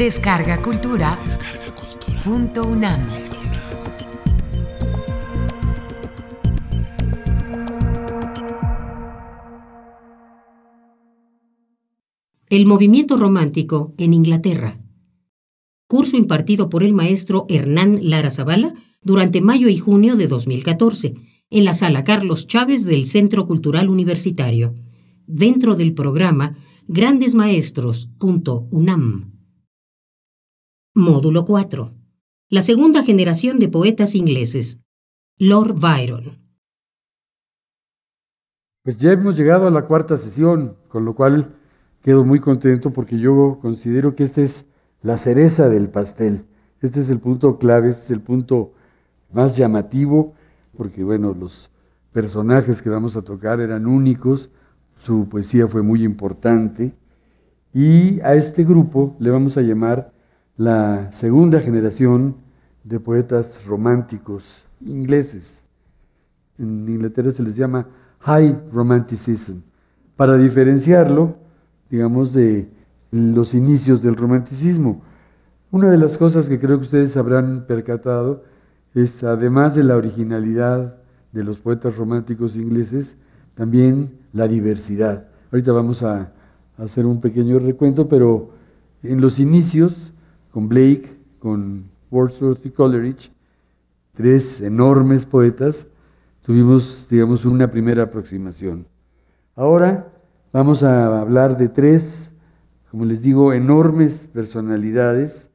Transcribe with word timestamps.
Descarga 0.00 0.56
Cultura. 0.62 1.18
Punto 2.24 2.66
UNAM. 2.66 3.06
El 12.48 12.64
movimiento 12.64 13.18
romántico 13.18 13.92
en 13.98 14.14
Inglaterra. 14.14 14.80
Curso 15.86 16.16
impartido 16.16 16.70
por 16.70 16.82
el 16.82 16.94
maestro 16.94 17.44
Hernán 17.50 17.98
Lara 18.00 18.30
Zavala 18.30 18.72
durante 19.02 19.42
mayo 19.42 19.68
y 19.68 19.76
junio 19.76 20.16
de 20.16 20.28
2014 20.28 21.12
en 21.50 21.64
la 21.66 21.74
sala 21.74 22.04
Carlos 22.04 22.46
Chávez 22.46 22.86
del 22.86 23.04
Centro 23.04 23.46
Cultural 23.46 23.90
Universitario, 23.90 24.74
dentro 25.26 25.76
del 25.76 25.92
programa 25.92 26.56
Grandes 26.88 27.34
Maestros.unam. 27.34 29.39
Módulo 31.00 31.46
4. 31.46 31.94
La 32.50 32.60
segunda 32.60 33.02
generación 33.02 33.58
de 33.58 33.68
poetas 33.68 34.14
ingleses. 34.14 34.80
Lord 35.38 35.80
Byron. 35.80 36.24
Pues 38.82 38.98
ya 38.98 39.12
hemos 39.12 39.34
llegado 39.34 39.66
a 39.66 39.70
la 39.70 39.86
cuarta 39.86 40.18
sesión, 40.18 40.76
con 40.88 41.06
lo 41.06 41.14
cual 41.14 41.54
quedo 42.02 42.26
muy 42.26 42.38
contento 42.38 42.92
porque 42.92 43.18
yo 43.18 43.58
considero 43.62 44.14
que 44.14 44.24
esta 44.24 44.42
es 44.42 44.66
la 45.00 45.16
cereza 45.16 45.70
del 45.70 45.88
pastel. 45.88 46.44
Este 46.82 47.00
es 47.00 47.08
el 47.08 47.18
punto 47.18 47.58
clave, 47.58 47.88
este 47.88 48.04
es 48.04 48.10
el 48.10 48.20
punto 48.20 48.74
más 49.32 49.56
llamativo 49.56 50.34
porque 50.76 51.02
bueno, 51.02 51.34
los 51.34 51.70
personajes 52.12 52.82
que 52.82 52.90
vamos 52.90 53.16
a 53.16 53.22
tocar 53.22 53.60
eran 53.60 53.86
únicos, 53.86 54.50
su 55.02 55.30
poesía 55.30 55.66
fue 55.66 55.82
muy 55.82 56.04
importante, 56.04 56.94
y 57.72 58.20
a 58.20 58.34
este 58.34 58.64
grupo 58.64 59.16
le 59.18 59.30
vamos 59.30 59.56
a 59.56 59.62
llamar 59.62 60.12
la 60.60 61.10
segunda 61.10 61.58
generación 61.58 62.36
de 62.84 63.00
poetas 63.00 63.64
románticos 63.64 64.66
ingleses. 64.82 65.64
En 66.58 66.86
Inglaterra 66.86 67.32
se 67.32 67.42
les 67.42 67.56
llama 67.56 67.88
High 68.18 68.64
Romanticism, 68.70 69.62
para 70.16 70.36
diferenciarlo, 70.36 71.38
digamos, 71.88 72.34
de 72.34 72.70
los 73.10 73.54
inicios 73.54 74.02
del 74.02 74.16
romanticismo. 74.16 75.00
Una 75.70 75.88
de 75.88 75.96
las 75.96 76.18
cosas 76.18 76.50
que 76.50 76.60
creo 76.60 76.76
que 76.76 76.84
ustedes 76.84 77.16
habrán 77.16 77.64
percatado 77.66 78.44
es, 78.92 79.24
además 79.24 79.74
de 79.76 79.84
la 79.84 79.96
originalidad 79.96 80.98
de 81.32 81.42
los 81.42 81.56
poetas 81.56 81.96
románticos 81.96 82.58
ingleses, 82.58 83.16
también 83.54 84.18
la 84.34 84.46
diversidad. 84.46 85.26
Ahorita 85.50 85.72
vamos 85.72 86.02
a, 86.02 86.34
hacer 86.76 87.06
un 87.06 87.18
pequeño 87.18 87.58
recuento, 87.60 88.08
pero 88.08 88.50
en 89.02 89.22
los 89.22 89.40
inicios, 89.40 90.12
con 90.50 90.68
Blake, 90.68 91.04
con 91.38 91.90
Wordsworth 92.10 92.64
y 92.66 92.70
Coleridge, 92.70 93.30
tres 94.12 94.60
enormes 94.60 95.26
poetas, 95.26 95.86
tuvimos, 96.44 97.06
digamos, 97.10 97.44
una 97.44 97.68
primera 97.68 98.04
aproximación. 98.04 98.86
Ahora 99.54 100.12
vamos 100.52 100.82
a 100.82 101.20
hablar 101.20 101.56
de 101.56 101.68
tres, 101.68 102.32
como 102.90 103.04
les 103.04 103.22
digo, 103.22 103.52
enormes 103.52 104.28
personalidades, 104.32 105.50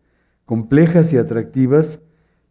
complejas 0.46 1.12
y 1.14 1.18
atractivas, 1.18 2.00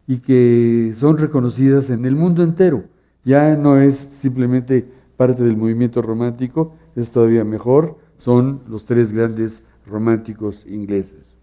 y 0.07 0.19
que 0.19 0.93
son 0.95 1.17
reconocidas 1.17 1.89
en 1.89 2.05
el 2.05 2.15
mundo 2.15 2.43
entero. 2.43 2.85
Ya 3.23 3.55
no 3.55 3.81
es 3.81 3.95
simplemente 3.95 4.87
parte 5.17 5.43
del 5.43 5.57
movimiento 5.57 6.01
romántico, 6.01 6.75
es 6.95 7.09
todavía 7.09 7.43
mejor, 7.43 7.97
son 8.17 8.61
los 8.69 8.85
tres 8.85 9.11
grandes 9.11 9.63
románticos 9.87 10.65
ingleses. 10.67 11.34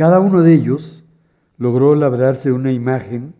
Cada 0.00 0.18
uno 0.18 0.40
de 0.40 0.54
ellos 0.54 1.04
logró 1.58 1.94
labrarse 1.94 2.52
una 2.52 2.72
imagen 2.72 3.34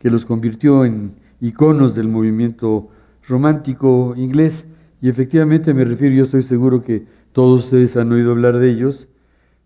que 0.00 0.10
los 0.10 0.24
convirtió 0.24 0.84
en 0.84 1.14
iconos 1.40 1.94
del 1.94 2.08
movimiento 2.08 2.88
romántico 3.22 4.12
inglés. 4.16 4.66
Y 5.00 5.08
efectivamente 5.08 5.72
me 5.74 5.84
refiero, 5.84 6.16
yo 6.16 6.24
estoy 6.24 6.42
seguro 6.42 6.82
que 6.82 7.06
todos 7.30 7.66
ustedes 7.66 7.96
han 7.96 8.10
oído 8.10 8.32
hablar 8.32 8.58
de 8.58 8.68
ellos, 8.68 9.08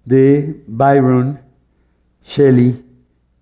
de 0.04 0.62
Byron, 0.66 1.40
Shelley 2.22 2.84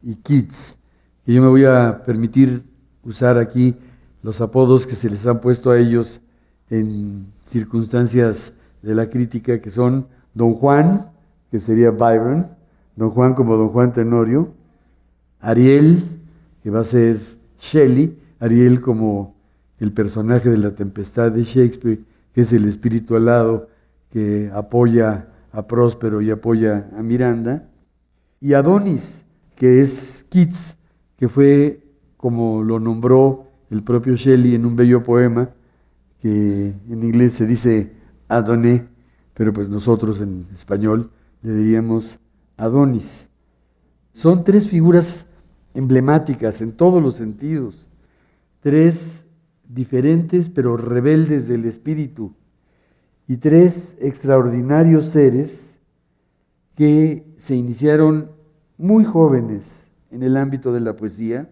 y 0.01 0.15
Keats, 0.15 0.79
que 1.25 1.33
yo 1.33 1.43
me 1.43 1.49
voy 1.49 1.65
a 1.65 2.05
permitir 2.07 2.63
usar 3.03 3.37
aquí 3.37 3.75
los 4.23 4.41
apodos 4.41 4.87
que 4.87 4.95
se 4.95 5.11
les 5.11 5.27
han 5.27 5.41
puesto 5.41 5.73
a 5.73 5.79
ellos 5.81 6.21
en 6.69 7.33
circunstancias 7.43 8.53
de 8.81 8.95
la 8.95 9.11
crítica, 9.11 9.61
que 9.61 9.71
son 9.71 10.07
Don 10.35 10.53
Juan, 10.53 11.11
que 11.51 11.59
sería 11.59 11.91
Byron, 11.91 12.60
Don 12.97 13.11
Juan 13.11 13.35
como 13.35 13.57
Don 13.57 13.69
Juan 13.69 13.93
Tenorio, 13.93 14.53
Ariel, 15.41 16.03
que 16.63 16.71
va 16.71 16.81
a 16.81 16.85
ser 16.85 17.19
Shelley, 17.59 18.19
Ariel 18.39 18.81
como 18.81 19.35
el 19.79 19.93
personaje 19.93 20.51
de 20.51 20.59
la 20.59 20.75
tempestad 20.75 21.33
de 21.33 21.43
Shakespeare, 21.43 22.01
que 22.33 22.43
es 22.43 22.53
el 22.53 22.67
espíritu 22.69 23.17
alado 23.17 23.69
que 24.11 24.51
apoya 24.53 25.29
a 25.53 25.67
Próspero 25.67 26.21
y 26.21 26.31
apoya 26.31 26.89
a 26.97 27.03
Miranda, 27.03 27.69
y 28.41 28.55
Adonis, 28.55 29.25
que 29.57 29.81
es 29.81 30.27
Keats, 30.31 30.77
que 31.17 31.29
fue 31.29 31.83
como 32.17 32.63
lo 32.63 32.81
nombró 32.81 33.47
el 33.71 33.83
propio 33.83 34.17
Shelley 34.17 34.55
en 34.55 34.67
un 34.67 34.77
bello 34.77 35.03
poema, 35.03 35.51
que 36.21 36.75
en 36.89 37.03
inglés 37.03 37.35
se 37.35 37.47
dice 37.47 37.93
Adoné, 38.29 38.87
pero 39.35 39.53
pues 39.53 39.69
nosotros 39.69 40.21
en 40.21 40.47
español 40.55 41.11
le 41.43 41.55
diríamos 41.55 42.21
Adonis. 42.61 43.29
Son 44.13 44.45
tres 44.45 44.69
figuras 44.69 45.27
emblemáticas 45.75 46.61
en 46.61 46.73
todos 46.73 47.03
los 47.03 47.17
sentidos, 47.17 47.89
tres 48.61 49.25
diferentes 49.67 50.51
pero 50.51 50.77
rebeldes 50.77 51.49
del 51.49 51.65
espíritu 51.65 52.35
y 53.27 53.39
tres 53.39 53.97
extraordinarios 54.01 55.07
seres 55.07 55.79
que 56.77 57.33
se 57.39 57.55
iniciaron 57.55 58.33
muy 58.77 59.05
jóvenes 59.05 59.85
en 60.11 60.23
el 60.23 60.37
ámbito 60.37 60.73
de 60.73 60.81
la 60.81 60.97
poesía, 60.97 61.51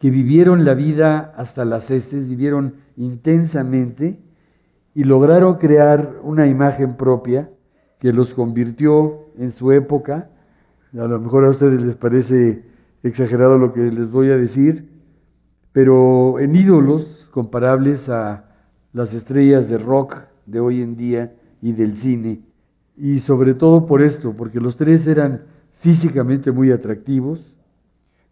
que 0.00 0.10
vivieron 0.10 0.64
la 0.64 0.74
vida 0.74 1.32
hasta 1.36 1.64
las 1.64 1.90
heces, 1.90 2.28
vivieron 2.28 2.74
intensamente 2.96 4.20
y 4.94 5.04
lograron 5.04 5.58
crear 5.58 6.16
una 6.22 6.46
imagen 6.46 6.96
propia 6.96 7.50
que 7.98 8.12
los 8.12 8.34
convirtió 8.34 9.26
en 9.36 9.50
su 9.50 9.72
época. 9.72 10.30
A 10.92 11.06
lo 11.06 11.20
mejor 11.20 11.44
a 11.44 11.50
ustedes 11.50 11.82
les 11.82 11.96
parece 11.96 12.64
exagerado 13.02 13.58
lo 13.58 13.72
que 13.72 13.80
les 13.92 14.10
voy 14.10 14.30
a 14.30 14.36
decir, 14.36 14.88
pero 15.72 16.38
en 16.38 16.56
ídolos 16.56 17.28
comparables 17.30 18.08
a 18.08 18.44
las 18.92 19.14
estrellas 19.14 19.68
de 19.68 19.78
rock 19.78 20.22
de 20.46 20.60
hoy 20.60 20.82
en 20.82 20.96
día 20.96 21.34
y 21.60 21.72
del 21.72 21.96
cine 21.96 22.48
y 22.98 23.20
sobre 23.20 23.54
todo 23.54 23.86
por 23.86 24.02
esto, 24.02 24.34
porque 24.34 24.60
los 24.60 24.76
tres 24.76 25.06
eran 25.06 25.44
físicamente 25.70 26.50
muy 26.50 26.72
atractivos, 26.72 27.56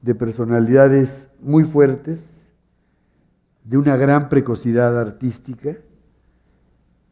de 0.03 0.15
personalidades 0.15 1.29
muy 1.41 1.63
fuertes, 1.65 2.53
de 3.65 3.79
una 3.79 3.97
gran 3.97 4.29
precocidad 4.29 5.01
artística 5.01 5.77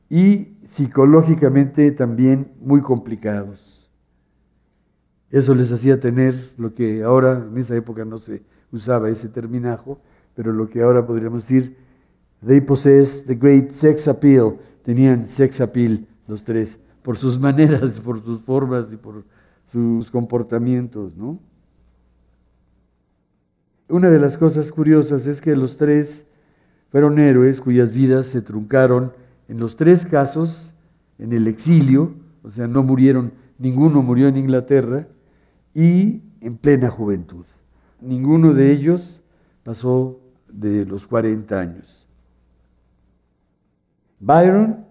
y 0.08 0.58
psicológicamente 0.64 1.90
también 1.92 2.52
muy 2.60 2.80
complicados. 2.80 3.90
Eso 5.30 5.54
les 5.54 5.72
hacía 5.72 5.98
tener 5.98 6.34
lo 6.58 6.74
que 6.74 7.02
ahora, 7.02 7.44
en 7.50 7.58
esa 7.58 7.74
época 7.74 8.04
no 8.04 8.18
se 8.18 8.42
usaba 8.70 9.10
ese 9.10 9.28
terminajo, 9.28 10.00
pero 10.34 10.52
lo 10.52 10.68
que 10.68 10.82
ahora 10.82 11.06
podríamos 11.06 11.42
decir, 11.42 11.76
they 12.44 12.60
possess 12.60 13.24
the 13.24 13.34
great 13.34 13.70
sex 13.70 14.06
appeal, 14.06 14.58
tenían 14.82 15.26
sex 15.26 15.60
appeal 15.60 16.06
los 16.26 16.44
tres 16.44 16.78
por 17.02 17.16
sus 17.16 17.40
maneras, 17.40 18.00
por 18.00 18.22
sus 18.22 18.40
formas 18.42 18.92
y 18.92 18.96
por 18.96 19.24
sus 19.66 20.10
comportamientos, 20.10 21.16
¿no? 21.16 21.38
Una 23.88 24.08
de 24.08 24.18
las 24.18 24.38
cosas 24.38 24.72
curiosas 24.72 25.26
es 25.26 25.40
que 25.40 25.54
los 25.54 25.76
tres 25.76 26.26
fueron 26.90 27.18
héroes 27.18 27.60
cuyas 27.60 27.92
vidas 27.92 28.26
se 28.26 28.40
truncaron 28.40 29.12
en 29.48 29.58
los 29.58 29.76
tres 29.76 30.06
casos 30.06 30.74
en 31.18 31.32
el 31.32 31.46
exilio, 31.46 32.14
o 32.42 32.50
sea, 32.50 32.66
no 32.66 32.82
murieron, 32.82 33.32
ninguno 33.58 34.02
murió 34.02 34.28
en 34.28 34.36
Inglaterra, 34.36 35.06
y 35.74 36.22
en 36.40 36.56
plena 36.56 36.88
juventud. 36.88 37.44
Ninguno 38.00 38.54
de 38.54 38.70
ellos 38.70 39.22
pasó 39.64 40.20
de 40.48 40.86
los 40.86 41.06
40 41.06 41.58
años. 41.58 42.08
Byron 44.20 44.84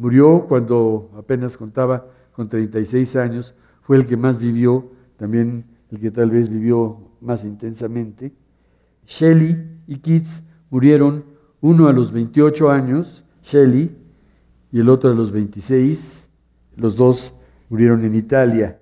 Murió 0.00 0.46
cuando 0.48 1.10
apenas 1.14 1.58
contaba 1.58 2.06
con 2.32 2.48
36 2.48 3.16
años, 3.16 3.54
fue 3.82 3.98
el 3.98 4.06
que 4.06 4.16
más 4.16 4.38
vivió, 4.38 4.92
también 5.18 5.66
el 5.90 6.00
que 6.00 6.10
tal 6.10 6.30
vez 6.30 6.48
vivió 6.48 7.10
más 7.20 7.44
intensamente. 7.44 8.32
Shelley 9.06 9.82
y 9.86 9.98
Keats 9.98 10.44
murieron 10.70 11.26
uno 11.60 11.86
a 11.86 11.92
los 11.92 12.12
28 12.12 12.70
años, 12.70 13.26
Shelley, 13.42 13.94
y 14.72 14.80
el 14.80 14.88
otro 14.88 15.10
a 15.10 15.14
los 15.14 15.32
26, 15.32 16.28
los 16.76 16.96
dos 16.96 17.34
murieron 17.68 18.04
en 18.04 18.14
Italia, 18.14 18.80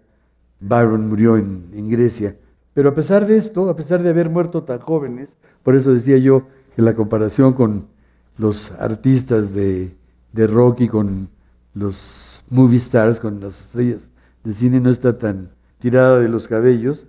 Byron 0.61 1.08
murió 1.08 1.37
en, 1.37 1.88
Grecia. 1.88 2.37
Pero 2.75 2.90
a 2.90 2.94
pesar 2.94 3.26
de 3.26 3.37
esto, 3.37 3.69
a 3.69 3.76
pesar 3.76 4.02
de 4.02 4.11
haber 4.11 4.31
muerto 4.31 4.62
tan 4.62 4.81
jóvenes, 4.81 5.37
por 5.62 5.75
eso 5.75 5.93
decía 5.93 6.19
yo 6.19 6.46
que 6.75 6.82
la 6.82 6.94
comparación 6.94 7.52
con 7.52 7.88
los 8.37 8.73
artistas 8.73 9.55
de, 9.55 9.96
de 10.32 10.46
rock 10.46 10.82
y 10.82 10.88
con 10.88 11.31
los 11.75 12.44
movie 12.50 12.79
stars, 12.79 13.20
con 13.20 13.40
las 13.40 13.61
estrellas 13.61 14.11
de 14.44 14.52
cine, 14.52 14.81
no 14.81 14.90
está 14.90 15.17
tan 15.17 15.50
tirada 15.79 16.19
de 16.19 16.29
los 16.29 16.49
cabellos, 16.49 17.06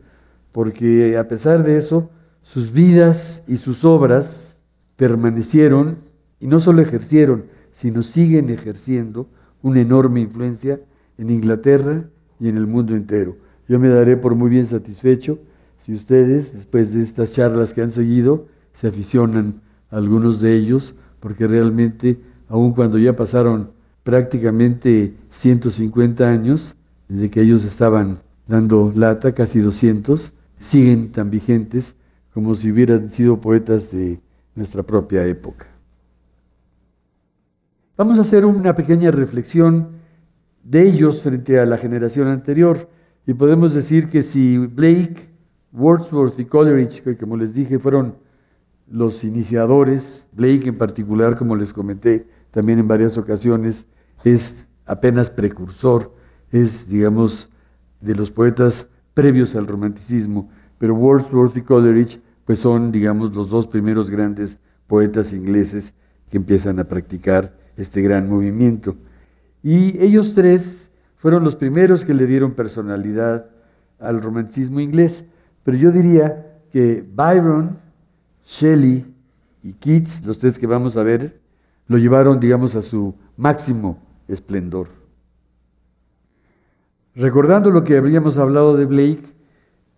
porque 0.51 1.17
a 1.17 1.27
pesar 1.27 1.63
de 1.63 1.77
eso, 1.77 2.09
sus 2.41 2.71
vidas 2.71 3.43
y 3.47 3.57
sus 3.57 3.85
obras 3.85 4.57
permanecieron 4.95 5.97
y 6.39 6.47
no 6.47 6.59
solo 6.59 6.81
ejercieron, 6.81 7.45
sino 7.71 8.01
siguen 8.01 8.49
ejerciendo 8.49 9.27
una 9.61 9.81
enorme 9.81 10.21
influencia 10.21 10.79
en 11.17 11.29
Inglaterra 11.29 12.09
y 12.39 12.49
en 12.49 12.57
el 12.57 12.67
mundo 12.67 12.95
entero. 12.95 13.37
Yo 13.67 13.79
me 13.79 13.87
daré 13.87 14.17
por 14.17 14.35
muy 14.35 14.49
bien 14.49 14.65
satisfecho 14.65 15.39
si 15.79 15.93
ustedes, 15.93 16.53
después 16.53 16.93
de 16.93 17.01
estas 17.01 17.31
charlas 17.31 17.73
que 17.73 17.81
han 17.81 17.89
seguido, 17.89 18.47
se 18.73 18.87
aficionan 18.87 19.61
a 19.89 19.97
algunos 19.97 20.41
de 20.41 20.53
ellos, 20.55 20.95
porque 21.21 21.47
realmente, 21.47 22.19
aun 22.49 22.73
cuando 22.73 22.97
ya 22.97 23.15
pasaron 23.15 23.71
prácticamente 24.03 25.15
150 25.29 26.29
años, 26.29 26.75
desde 27.07 27.29
que 27.29 27.41
ellos 27.41 27.63
estaban 27.63 28.19
dando 28.45 28.91
lata, 28.93 29.33
casi 29.33 29.59
200, 29.59 30.33
siguen 30.57 31.11
tan 31.13 31.31
vigentes 31.31 31.95
como 32.33 32.55
si 32.55 32.71
hubieran 32.71 33.09
sido 33.09 33.39
poetas 33.39 33.91
de 33.91 34.19
nuestra 34.55 34.83
propia 34.83 35.25
época. 35.25 35.68
Vamos 37.99 38.17
a 38.17 38.21
hacer 38.21 38.45
una 38.45 38.75
pequeña 38.75 39.11
reflexión 39.11 39.89
de 40.63 40.87
ellos 40.87 41.21
frente 41.21 41.59
a 41.59 41.65
la 41.65 41.77
generación 41.77 42.29
anterior. 42.29 42.87
Y 43.27 43.33
podemos 43.33 43.73
decir 43.73 44.07
que 44.07 44.21
si 44.21 44.57
Blake, 44.57 45.29
Wordsworth 45.73 46.39
y 46.39 46.45
Coleridge, 46.45 47.03
que 47.03 47.17
como 47.17 47.35
les 47.35 47.53
dije 47.53 47.77
fueron 47.77 48.15
los 48.87 49.25
iniciadores, 49.25 50.29
Blake 50.31 50.69
en 50.69 50.77
particular, 50.77 51.35
como 51.35 51.57
les 51.57 51.73
comenté 51.73 52.25
también 52.51 52.79
en 52.79 52.87
varias 52.87 53.17
ocasiones, 53.17 53.85
es 54.23 54.69
apenas 54.85 55.29
precursor, 55.29 56.15
es, 56.51 56.87
digamos, 56.87 57.51
de 57.99 58.15
los 58.15 58.31
poetas 58.31 58.91
previos 59.13 59.57
al 59.57 59.67
romanticismo, 59.67 60.49
pero 60.77 60.95
Wordsworth 60.95 61.57
y 61.57 61.63
Coleridge 61.63 62.21
pues 62.45 62.59
son, 62.59 62.93
digamos, 62.93 63.35
los 63.35 63.49
dos 63.49 63.67
primeros 63.67 64.09
grandes 64.09 64.57
poetas 64.87 65.33
ingleses 65.33 65.95
que 66.31 66.37
empiezan 66.37 66.79
a 66.79 66.85
practicar 66.85 67.58
este 67.79 68.01
gran 68.01 68.29
movimiento. 68.29 68.97
Y 69.63 70.01
ellos 70.03 70.33
tres 70.33 70.91
fueron 71.15 71.43
los 71.43 71.55
primeros 71.55 72.05
que 72.05 72.13
le 72.13 72.25
dieron 72.25 72.53
personalidad 72.53 73.49
al 73.99 74.21
romanticismo 74.21 74.79
inglés. 74.79 75.25
Pero 75.63 75.77
yo 75.77 75.91
diría 75.91 76.61
que 76.71 77.05
Byron, 77.13 77.79
Shelley 78.45 79.05
y 79.63 79.73
Keats, 79.73 80.25
los 80.25 80.39
tres 80.39 80.57
que 80.57 80.67
vamos 80.67 80.97
a 80.97 81.03
ver, 81.03 81.41
lo 81.87 81.97
llevaron, 81.97 82.39
digamos, 82.39 82.75
a 82.75 82.81
su 82.81 83.15
máximo 83.35 84.01
esplendor. 84.27 84.89
Recordando 87.15 87.71
lo 87.71 87.83
que 87.83 87.97
habríamos 87.97 88.37
hablado 88.37 88.77
de 88.77 88.85
Blake, 88.85 89.23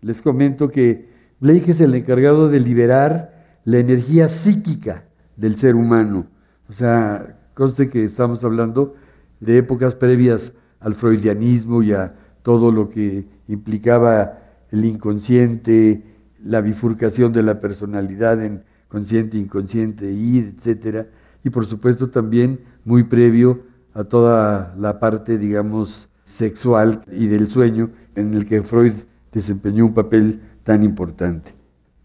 les 0.01 0.21
comento 0.21 0.69
que 0.69 1.09
Blake 1.39 1.71
es 1.71 1.81
el 1.81 1.93
encargado 1.93 2.49
de 2.49 2.59
liberar 2.59 3.59
la 3.63 3.77
energía 3.77 4.29
psíquica 4.29 5.05
del 5.35 5.55
ser 5.55 5.75
humano. 5.75 6.27
O 6.69 6.73
sea, 6.73 7.37
conste 7.61 7.89
que 7.89 8.03
estamos 8.03 8.43
hablando 8.43 8.95
de 9.39 9.59
épocas 9.59 9.93
previas 9.93 10.53
al 10.79 10.95
freudianismo 10.95 11.83
y 11.83 11.93
a 11.93 12.15
todo 12.41 12.71
lo 12.71 12.89
que 12.89 13.27
implicaba 13.47 14.39
el 14.71 14.83
inconsciente, 14.83 16.03
la 16.43 16.61
bifurcación 16.61 17.31
de 17.33 17.43
la 17.43 17.59
personalidad 17.59 18.43
en 18.43 18.63
consciente, 18.87 19.37
inconsciente, 19.37 20.11
y 20.11 20.39
etcétera, 20.39 21.05
y 21.43 21.51
por 21.51 21.67
supuesto 21.67 22.09
también 22.09 22.61
muy 22.83 23.03
previo 23.03 23.61
a 23.93 24.05
toda 24.05 24.73
la 24.75 24.99
parte, 24.99 25.37
digamos, 25.37 26.09
sexual 26.23 27.01
y 27.11 27.27
del 27.27 27.47
sueño 27.47 27.91
en 28.15 28.33
el 28.33 28.47
que 28.47 28.63
Freud 28.63 28.93
desempeñó 29.31 29.85
un 29.85 29.93
papel 29.93 30.41
tan 30.63 30.83
importante. 30.83 31.53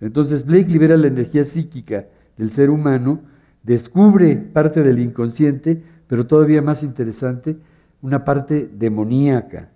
Entonces 0.03 0.45
Blake 0.45 0.69
libera 0.71 0.99
la 0.99 1.07
energía 1.07 1.45
psíquica 1.45 2.09
del 2.37 2.51
ser 2.51 2.69
humano, 2.69 3.23
descubre 3.67 4.37
parte 4.37 4.83
del 4.85 5.01
inconsciente, 5.01 5.83
pero 6.07 6.27
todavía 6.27 6.63
más 6.63 6.85
interesante, 6.85 7.59
una 8.01 8.25
parte 8.25 8.71
demoníaca, 8.73 9.73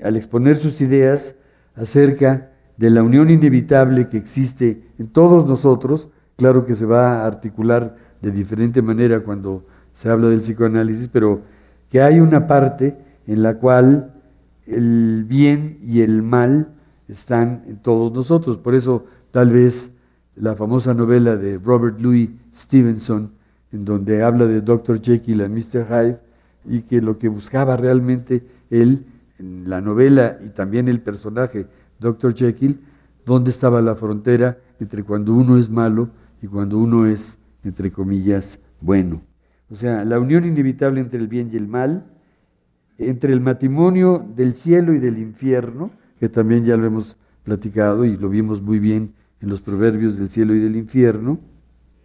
al 0.00 0.16
exponer 0.16 0.56
sus 0.56 0.80
ideas 0.80 1.34
acerca 1.74 2.52
de 2.76 2.90
la 2.90 3.02
unión 3.02 3.28
inevitable 3.28 4.08
que 4.08 4.16
existe 4.16 4.82
en 4.98 5.08
todos 5.08 5.46
nosotros, 5.46 6.08
claro 6.36 6.64
que 6.64 6.76
se 6.76 6.86
va 6.86 7.22
a 7.22 7.26
articular 7.26 7.96
de 8.22 8.30
diferente 8.30 8.80
manera 8.80 9.20
cuando 9.24 9.66
se 9.92 10.08
habla 10.08 10.28
del 10.28 10.40
psicoanálisis, 10.40 11.08
pero 11.08 11.42
que 11.90 12.02
hay 12.02 12.20
una 12.20 12.46
parte 12.46 12.96
en 13.26 13.42
la 13.42 13.58
cual 13.58 14.14
el 14.66 15.24
bien 15.24 15.78
y 15.82 16.02
el 16.02 16.22
mal 16.22 16.74
están 17.08 17.64
en 17.66 17.78
todos 17.78 18.12
nosotros. 18.12 18.58
Por 18.58 18.74
eso 18.74 19.06
tal 19.30 19.52
vez 19.52 19.95
la 20.36 20.54
famosa 20.54 20.94
novela 20.94 21.36
de 21.36 21.58
Robert 21.58 21.98
Louis 22.00 22.30
Stevenson, 22.54 23.32
en 23.72 23.84
donde 23.84 24.22
habla 24.22 24.46
de 24.46 24.60
Dr. 24.60 25.00
Jekyll 25.00 25.40
y 25.40 25.48
Mr. 25.48 25.86
Hyde, 25.88 26.20
y 26.66 26.82
que 26.82 27.00
lo 27.00 27.18
que 27.18 27.28
buscaba 27.28 27.76
realmente 27.76 28.46
él 28.70 29.06
en 29.38 29.68
la 29.68 29.80
novela 29.80 30.38
y 30.44 30.50
también 30.50 30.88
el 30.88 31.00
personaje 31.00 31.66
Dr. 32.00 32.34
Jekyll, 32.34 32.80
dónde 33.24 33.50
estaba 33.50 33.80
la 33.80 33.94
frontera 33.94 34.58
entre 34.78 35.02
cuando 35.02 35.34
uno 35.34 35.56
es 35.56 35.70
malo 35.70 36.10
y 36.42 36.46
cuando 36.46 36.78
uno 36.78 37.06
es, 37.06 37.38
entre 37.64 37.90
comillas, 37.90 38.60
bueno. 38.80 39.22
O 39.70 39.74
sea, 39.74 40.04
la 40.04 40.20
unión 40.20 40.44
inevitable 40.44 41.00
entre 41.00 41.18
el 41.18 41.28
bien 41.28 41.48
y 41.52 41.56
el 41.56 41.66
mal, 41.66 42.06
entre 42.98 43.32
el 43.32 43.40
matrimonio 43.40 44.24
del 44.36 44.54
cielo 44.54 44.92
y 44.92 44.98
del 44.98 45.18
infierno, 45.18 45.90
que 46.20 46.28
también 46.28 46.64
ya 46.64 46.76
lo 46.76 46.86
hemos 46.86 47.16
platicado 47.42 48.04
y 48.04 48.16
lo 48.16 48.28
vimos 48.28 48.62
muy 48.62 48.78
bien 48.78 49.14
en 49.40 49.48
los 49.48 49.60
proverbios 49.60 50.18
del 50.18 50.28
cielo 50.28 50.54
y 50.54 50.60
del 50.60 50.76
infierno, 50.76 51.40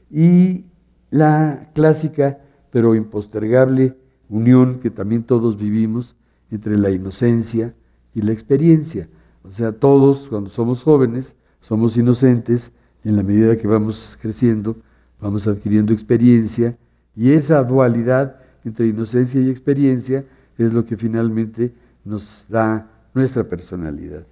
y 0.09 0.65
la 1.09 1.71
clásica 1.73 2.39
pero 2.71 2.95
impostergable 2.95 3.97
unión 4.29 4.79
que 4.79 4.89
también 4.89 5.23
todos 5.23 5.57
vivimos 5.57 6.15
entre 6.49 6.77
la 6.77 6.89
inocencia 6.89 7.75
y 8.13 8.21
la 8.21 8.31
experiencia. 8.31 9.09
O 9.43 9.51
sea, 9.51 9.71
todos 9.73 10.27
cuando 10.29 10.49
somos 10.49 10.83
jóvenes 10.83 11.35
somos 11.59 11.95
inocentes 11.97 12.71
y 13.03 13.09
en 13.09 13.17
la 13.17 13.23
medida 13.23 13.55
que 13.55 13.67
vamos 13.67 14.17
creciendo 14.19 14.77
vamos 15.19 15.47
adquiriendo 15.47 15.93
experiencia 15.93 16.77
y 17.15 17.31
esa 17.31 17.63
dualidad 17.63 18.37
entre 18.63 18.87
inocencia 18.87 19.39
y 19.41 19.49
experiencia 19.49 20.25
es 20.57 20.73
lo 20.73 20.85
que 20.85 20.97
finalmente 20.97 21.73
nos 22.03 22.47
da 22.49 22.89
nuestra 23.13 23.43
personalidad. 23.43 24.25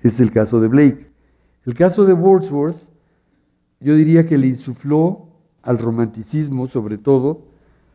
es 0.00 0.20
el 0.20 0.30
caso 0.30 0.60
de 0.60 0.68
Blake. 0.68 1.10
El 1.66 1.74
caso 1.74 2.04
de 2.04 2.12
Wordsworth, 2.12 2.78
yo 3.80 3.96
diría 3.96 4.24
que 4.24 4.38
le 4.38 4.46
insufló 4.46 5.26
al 5.62 5.78
romanticismo, 5.78 6.68
sobre 6.68 6.96
todo, 6.96 7.48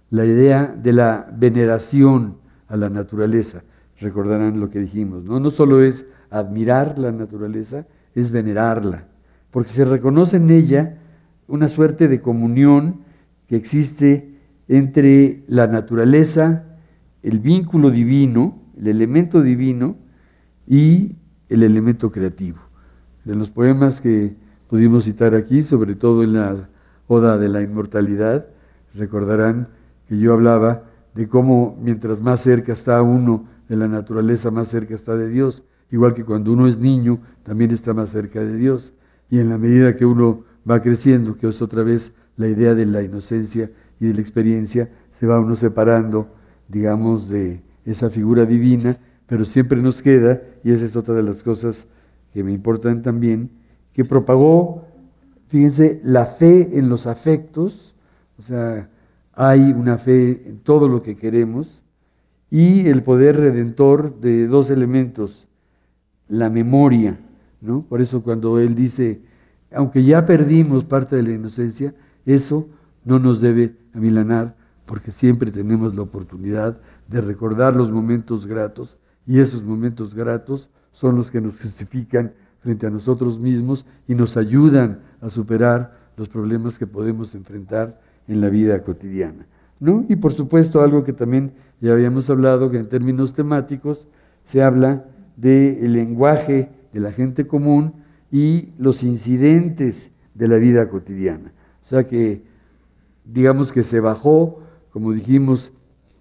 la 0.09 0.25
idea 0.25 0.65
de 0.65 0.91
la 0.91 1.33
veneración 1.33 2.37
a 2.67 2.75
la 2.75 2.89
naturaleza. 2.89 3.63
Recordarán 4.01 4.59
lo 4.59 4.69
que 4.69 4.79
dijimos, 4.79 5.23
¿no? 5.23 5.39
No 5.39 5.49
solo 5.49 5.81
es 5.81 6.05
admirar 6.29 6.99
la 6.99 7.13
naturaleza, 7.13 7.87
es 8.13 8.31
venerarla, 8.31 9.07
porque 9.51 9.69
se 9.69 9.85
reconoce 9.85 10.35
en 10.35 10.49
ella 10.49 10.97
una 11.47 11.69
suerte 11.69 12.09
de 12.09 12.19
comunión 12.19 12.99
que 13.47 13.55
existe 13.55 14.37
entre 14.67 15.45
la 15.47 15.67
naturaleza, 15.67 16.65
el 17.23 17.39
vínculo 17.39 17.89
divino, 17.89 18.59
el 18.77 18.87
elemento 18.87 19.41
divino 19.41 19.95
y 20.67 21.15
el 21.47 21.63
elemento 21.63 22.11
creativo. 22.11 22.70
En 23.25 23.37
los 23.37 23.49
poemas 23.49 24.01
que 24.01 24.35
pudimos 24.67 25.03
citar 25.03 25.35
aquí, 25.35 25.61
sobre 25.61 25.95
todo 25.95 26.23
en 26.23 26.33
la 26.33 26.69
Oda 27.07 27.37
de 27.37 27.49
la 27.49 27.61
Inmortalidad, 27.61 28.47
recordarán 28.95 29.67
que 30.07 30.17
yo 30.17 30.33
hablaba 30.33 30.83
de 31.13 31.27
cómo 31.27 31.77
mientras 31.79 32.21
más 32.21 32.39
cerca 32.39 32.73
está 32.73 33.01
uno 33.01 33.45
de 33.69 33.77
la 33.77 33.87
naturaleza, 33.87 34.49
más 34.49 34.69
cerca 34.69 34.95
está 34.95 35.15
de 35.15 35.29
Dios. 35.29 35.63
Igual 35.91 36.13
que 36.13 36.23
cuando 36.23 36.51
uno 36.51 36.67
es 36.67 36.79
niño, 36.79 37.19
también 37.43 37.71
está 37.71 37.93
más 37.93 38.09
cerca 38.09 38.39
de 38.39 38.55
Dios. 38.55 38.93
Y 39.29 39.39
en 39.39 39.49
la 39.49 39.57
medida 39.57 39.95
que 39.95 40.05
uno 40.05 40.43
va 40.69 40.81
creciendo, 40.81 41.37
que 41.37 41.47
es 41.47 41.61
otra 41.61 41.83
vez 41.83 42.13
la 42.37 42.47
idea 42.47 42.73
de 42.73 42.85
la 42.85 43.03
inocencia 43.03 43.69
y 43.99 44.07
de 44.07 44.13
la 44.15 44.21
experiencia, 44.21 44.89
se 45.09 45.27
va 45.27 45.39
uno 45.39 45.53
separando, 45.53 46.33
digamos, 46.67 47.29
de 47.29 47.61
esa 47.85 48.09
figura 48.09 48.45
divina, 48.45 48.97
pero 49.27 49.45
siempre 49.45 49.81
nos 49.81 50.01
queda, 50.01 50.41
y 50.63 50.71
esa 50.71 50.85
es 50.85 50.95
otra 50.95 51.13
de 51.13 51.23
las 51.23 51.43
cosas 51.43 51.87
que 52.33 52.43
me 52.43 52.51
importan 52.51 53.01
también, 53.01 53.51
que 53.93 54.05
propagó, 54.05 54.85
fíjense, 55.47 55.99
la 56.03 56.25
fe 56.25 56.77
en 56.77 56.89
los 56.89 57.07
afectos, 57.07 57.95
o 58.37 58.41
sea, 58.41 58.89
hay 59.33 59.71
una 59.71 59.97
fe 59.97 60.41
en 60.45 60.59
todo 60.59 60.87
lo 60.87 61.01
que 61.03 61.15
queremos, 61.15 61.83
y 62.49 62.87
el 62.87 63.01
poder 63.03 63.37
redentor 63.37 64.19
de 64.19 64.47
dos 64.47 64.69
elementos, 64.69 65.47
la 66.27 66.49
memoria, 66.49 67.19
¿no? 67.61 67.81
Por 67.83 68.01
eso 68.01 68.23
cuando 68.23 68.59
él 68.59 68.75
dice, 68.75 69.21
aunque 69.73 70.03
ya 70.03 70.25
perdimos 70.25 70.83
parte 70.83 71.15
de 71.15 71.23
la 71.23 71.31
inocencia, 71.31 71.93
eso 72.25 72.67
no 73.03 73.19
nos 73.19 73.41
debe 73.41 73.75
amilanar, 73.93 74.55
porque 74.85 75.11
siempre 75.11 75.51
tenemos 75.51 75.95
la 75.95 76.01
oportunidad 76.01 76.79
de 77.07 77.21
recordar 77.21 77.75
los 77.75 77.91
momentos 77.91 78.47
gratos, 78.47 78.97
y 79.25 79.39
esos 79.39 79.63
momentos 79.63 80.15
gratos 80.15 80.69
son 80.91 81.15
los 81.15 81.31
que 81.31 81.41
nos 81.41 81.59
justifican 81.59 82.33
frente 82.59 82.85
a 82.85 82.89
nosotros 82.89 83.39
mismos 83.39 83.85
y 84.07 84.15
nos 84.15 84.37
ayudan 84.37 84.99
a 85.19 85.29
superar 85.29 86.11
los 86.17 86.29
problemas 86.29 86.77
que 86.77 86.87
podemos 86.87 87.33
enfrentar 87.35 87.99
en 88.27 88.41
la 88.41 88.49
vida 88.49 88.83
cotidiana. 88.83 89.47
¿no? 89.79 90.05
Y 90.07 90.15
por 90.15 90.31
supuesto 90.31 90.81
algo 90.81 91.03
que 91.03 91.13
también 91.13 91.53
ya 91.79 91.93
habíamos 91.93 92.29
hablado, 92.29 92.69
que 92.69 92.77
en 92.77 92.87
términos 92.87 93.33
temáticos 93.33 94.07
se 94.43 94.61
habla 94.61 95.05
del 95.35 95.93
lenguaje 95.93 96.69
de 96.93 96.99
la 96.99 97.11
gente 97.11 97.47
común 97.47 97.93
y 98.31 98.69
los 98.77 99.03
incidentes 99.03 100.11
de 100.35 100.47
la 100.47 100.57
vida 100.57 100.87
cotidiana. 100.89 101.51
O 101.81 101.85
sea 101.85 102.07
que 102.07 102.43
digamos 103.25 103.71
que 103.71 103.83
se 103.83 103.99
bajó, 103.99 104.61
como 104.91 105.13
dijimos, 105.13 105.73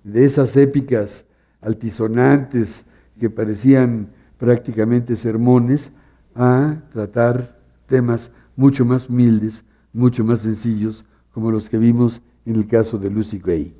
de 0.04 0.24
esas 0.24 0.56
épicas 0.56 1.26
altisonantes 1.60 2.86
que 3.18 3.28
parecían 3.28 4.10
prácticamente 4.40 5.16
sermones 5.16 5.92
a 6.34 6.82
tratar 6.90 7.60
temas 7.86 8.32
mucho 8.56 8.86
más 8.86 9.10
humildes, 9.10 9.66
mucho 9.92 10.24
más 10.24 10.40
sencillos, 10.40 11.04
como 11.30 11.50
los 11.50 11.68
que 11.68 11.76
vimos 11.76 12.22
en 12.46 12.56
el 12.56 12.66
caso 12.66 12.98
de 12.98 13.10
Lucy 13.10 13.38
Gray. 13.38 13.76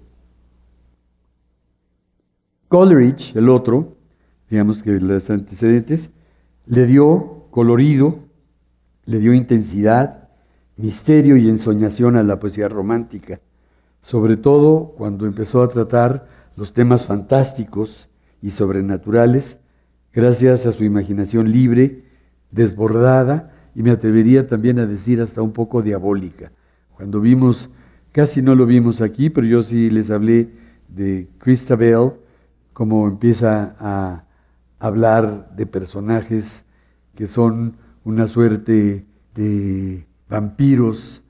Coleridge, 2.68 3.34
el 3.36 3.48
otro, 3.48 3.96
digamos 4.50 4.82
que 4.82 5.00
los 5.00 5.30
antecedentes, 5.30 6.10
le 6.66 6.84
dio 6.86 7.46
colorido, 7.50 8.18
le 9.06 9.18
dio 9.18 9.32
intensidad, 9.32 10.28
misterio 10.76 11.38
y 11.38 11.48
ensoñación 11.48 12.16
a 12.16 12.22
la 12.22 12.38
poesía 12.38 12.68
romántica, 12.68 13.40
sobre 14.02 14.36
todo 14.36 14.92
cuando 14.96 15.24
empezó 15.24 15.62
a 15.62 15.68
tratar 15.68 16.28
los 16.54 16.74
temas 16.74 17.06
fantásticos 17.06 18.10
y 18.42 18.50
sobrenaturales, 18.50 19.59
gracias 20.12 20.66
a 20.66 20.72
su 20.72 20.84
imaginación 20.84 21.50
libre, 21.50 22.04
desbordada 22.50 23.52
y 23.74 23.82
me 23.82 23.90
atrevería 23.90 24.46
también 24.46 24.78
a 24.78 24.86
decir 24.86 25.20
hasta 25.20 25.42
un 25.42 25.52
poco 25.52 25.82
diabólica. 25.82 26.52
Cuando 26.94 27.20
vimos, 27.20 27.70
casi 28.12 28.42
no 28.42 28.54
lo 28.54 28.66
vimos 28.66 29.00
aquí, 29.00 29.30
pero 29.30 29.46
yo 29.46 29.62
sí 29.62 29.90
les 29.90 30.10
hablé 30.10 30.50
de 30.88 31.28
Christabel, 31.38 32.12
cómo 32.72 33.06
empieza 33.06 33.76
a 33.78 34.24
hablar 34.78 35.54
de 35.54 35.66
personajes 35.66 36.64
que 37.14 37.26
son 37.26 37.76
una 38.04 38.26
suerte 38.26 39.06
de 39.34 40.06
vampiros 40.28 41.22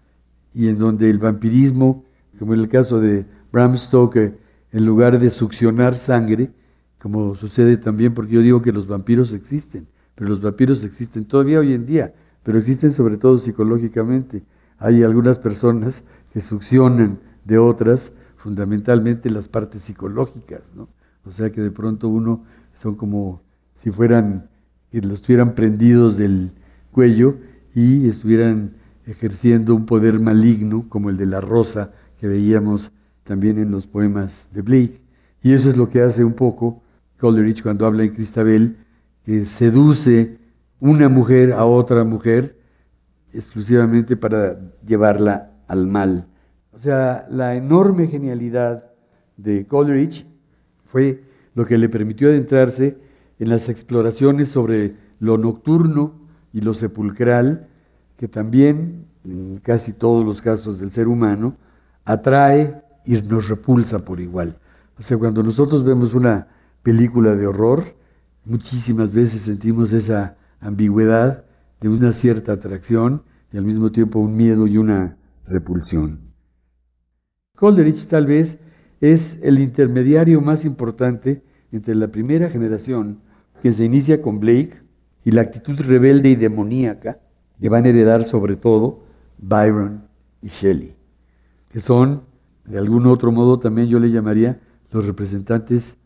y 0.54 0.68
en 0.68 0.78
donde 0.78 1.10
el 1.10 1.18
vampirismo, 1.18 2.04
como 2.38 2.54
en 2.54 2.60
el 2.60 2.68
caso 2.68 3.00
de 3.00 3.26
Bram 3.52 3.76
Stoker, 3.76 4.38
en 4.72 4.86
lugar 4.86 5.18
de 5.18 5.30
succionar 5.30 5.94
sangre, 5.94 6.50
como 7.00 7.34
sucede 7.34 7.78
también 7.78 8.12
porque 8.14 8.34
yo 8.34 8.42
digo 8.42 8.60
que 8.62 8.72
los 8.72 8.86
vampiros 8.86 9.32
existen, 9.32 9.86
pero 10.14 10.28
los 10.28 10.40
vampiros 10.40 10.84
existen 10.84 11.24
todavía 11.24 11.58
hoy 11.58 11.72
en 11.72 11.86
día, 11.86 12.14
pero 12.42 12.58
existen 12.58 12.92
sobre 12.92 13.16
todo 13.16 13.38
psicológicamente. 13.38 14.42
Hay 14.78 15.02
algunas 15.02 15.38
personas 15.38 16.04
que 16.32 16.40
succionan 16.40 17.18
de 17.44 17.58
otras, 17.58 18.12
fundamentalmente 18.36 19.30
las 19.30 19.48
partes 19.48 19.82
psicológicas, 19.82 20.74
¿no? 20.74 20.88
O 21.24 21.30
sea 21.30 21.50
que 21.50 21.60
de 21.60 21.70
pronto 21.70 22.08
uno 22.08 22.44
son 22.74 22.94
como 22.94 23.42
si 23.74 23.90
fueran, 23.90 24.48
que 24.90 25.00
los 25.00 25.12
estuvieran 25.12 25.54
prendidos 25.54 26.16
del 26.16 26.52
cuello 26.92 27.36
y 27.74 28.08
estuvieran 28.08 28.74
ejerciendo 29.06 29.74
un 29.74 29.86
poder 29.86 30.20
maligno 30.20 30.86
como 30.88 31.10
el 31.10 31.16
de 31.16 31.26
la 31.26 31.40
rosa 31.40 31.92
que 32.18 32.26
veíamos 32.26 32.92
también 33.24 33.58
en 33.58 33.70
los 33.70 33.86
poemas 33.86 34.48
de 34.52 34.62
Blake. 34.62 35.02
Y 35.42 35.52
eso 35.52 35.70
es 35.70 35.76
lo 35.76 35.88
que 35.88 36.02
hace 36.02 36.24
un 36.24 36.34
poco 36.34 36.82
Coleridge 37.20 37.62
cuando 37.62 37.86
habla 37.86 38.02
en 38.02 38.14
Cristabel, 38.14 38.78
que 39.22 39.44
seduce 39.44 40.38
una 40.80 41.08
mujer 41.08 41.52
a 41.52 41.64
otra 41.66 42.02
mujer 42.04 42.58
exclusivamente 43.32 44.16
para 44.16 44.58
llevarla 44.84 45.52
al 45.68 45.86
mal. 45.86 46.26
O 46.72 46.78
sea, 46.78 47.26
la 47.30 47.54
enorme 47.54 48.06
genialidad 48.06 48.90
de 49.36 49.66
Coleridge 49.66 50.26
fue 50.84 51.22
lo 51.54 51.66
que 51.66 51.78
le 51.78 51.88
permitió 51.88 52.28
adentrarse 52.28 52.98
en 53.38 53.50
las 53.50 53.68
exploraciones 53.68 54.48
sobre 54.48 54.96
lo 55.18 55.36
nocturno 55.36 56.14
y 56.52 56.62
lo 56.62 56.74
sepulcral, 56.74 57.68
que 58.16 58.28
también, 58.28 59.06
en 59.24 59.58
casi 59.58 59.92
todos 59.92 60.24
los 60.24 60.40
casos 60.40 60.80
del 60.80 60.90
ser 60.90 61.06
humano, 61.06 61.56
atrae 62.04 62.82
y 63.04 63.20
nos 63.22 63.48
repulsa 63.48 64.04
por 64.04 64.20
igual. 64.20 64.58
O 64.98 65.02
sea, 65.02 65.18
cuando 65.18 65.42
nosotros 65.42 65.84
vemos 65.84 66.14
una 66.14 66.48
película 66.82 67.36
de 67.36 67.46
horror, 67.46 67.84
muchísimas 68.44 69.12
veces 69.12 69.42
sentimos 69.42 69.92
esa 69.92 70.36
ambigüedad 70.60 71.44
de 71.80 71.88
una 71.88 72.12
cierta 72.12 72.52
atracción 72.52 73.22
y 73.52 73.58
al 73.58 73.64
mismo 73.64 73.90
tiempo 73.90 74.18
un 74.18 74.36
miedo 74.36 74.66
y 74.66 74.78
una 74.78 75.16
repulsión. 75.46 76.20
Coleridge 77.56 78.06
tal 78.06 78.26
vez 78.26 78.58
es 79.00 79.40
el 79.42 79.58
intermediario 79.58 80.40
más 80.40 80.64
importante 80.64 81.42
entre 81.72 81.94
la 81.94 82.08
primera 82.08 82.50
generación 82.50 83.20
que 83.62 83.72
se 83.72 83.84
inicia 83.84 84.22
con 84.22 84.40
Blake 84.40 84.82
y 85.24 85.30
la 85.32 85.42
actitud 85.42 85.78
rebelde 85.80 86.30
y 86.30 86.36
demoníaca 86.36 87.20
que 87.60 87.68
van 87.68 87.84
a 87.84 87.88
heredar 87.88 88.24
sobre 88.24 88.56
todo 88.56 89.04
Byron 89.38 90.08
y 90.40 90.48
Shelley, 90.48 90.96
que 91.70 91.80
son, 91.80 92.22
de 92.64 92.78
algún 92.78 93.06
otro 93.06 93.32
modo 93.32 93.58
también 93.58 93.88
yo 93.88 94.00
le 94.00 94.10
llamaría 94.10 94.60
los 94.90 95.06
representantes, 95.06 95.96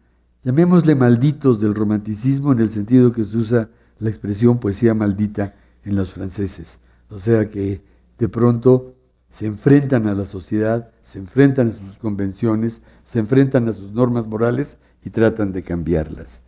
llamémosle 0.44 0.94
malditos 0.94 1.60
del 1.60 1.74
romanticismo 1.74 2.52
en 2.52 2.60
el 2.60 2.70
sentido 2.70 3.10
que 3.10 3.24
se 3.24 3.36
usa 3.36 3.70
la 3.98 4.10
expresión 4.10 4.58
poesía 4.58 4.94
maldita 4.94 5.54
en 5.82 5.96
los 5.96 6.12
franceses. 6.12 6.80
O 7.08 7.18
sea 7.18 7.48
que 7.48 7.82
de 8.18 8.28
pronto 8.28 8.94
se 9.28 9.46
enfrentan 9.46 10.06
a 10.06 10.14
la 10.14 10.26
sociedad, 10.26 10.92
se 11.00 11.18
enfrentan 11.18 11.68
a 11.68 11.72
sus 11.72 11.96
convenciones, 11.96 12.82
se 13.02 13.18
enfrentan 13.18 13.68
a 13.68 13.72
sus 13.72 13.92
normas 13.92 14.26
morales 14.26 14.76
y 15.04 15.10
tratan 15.10 15.52
de 15.52 15.62
cambiarlas. 15.62 16.42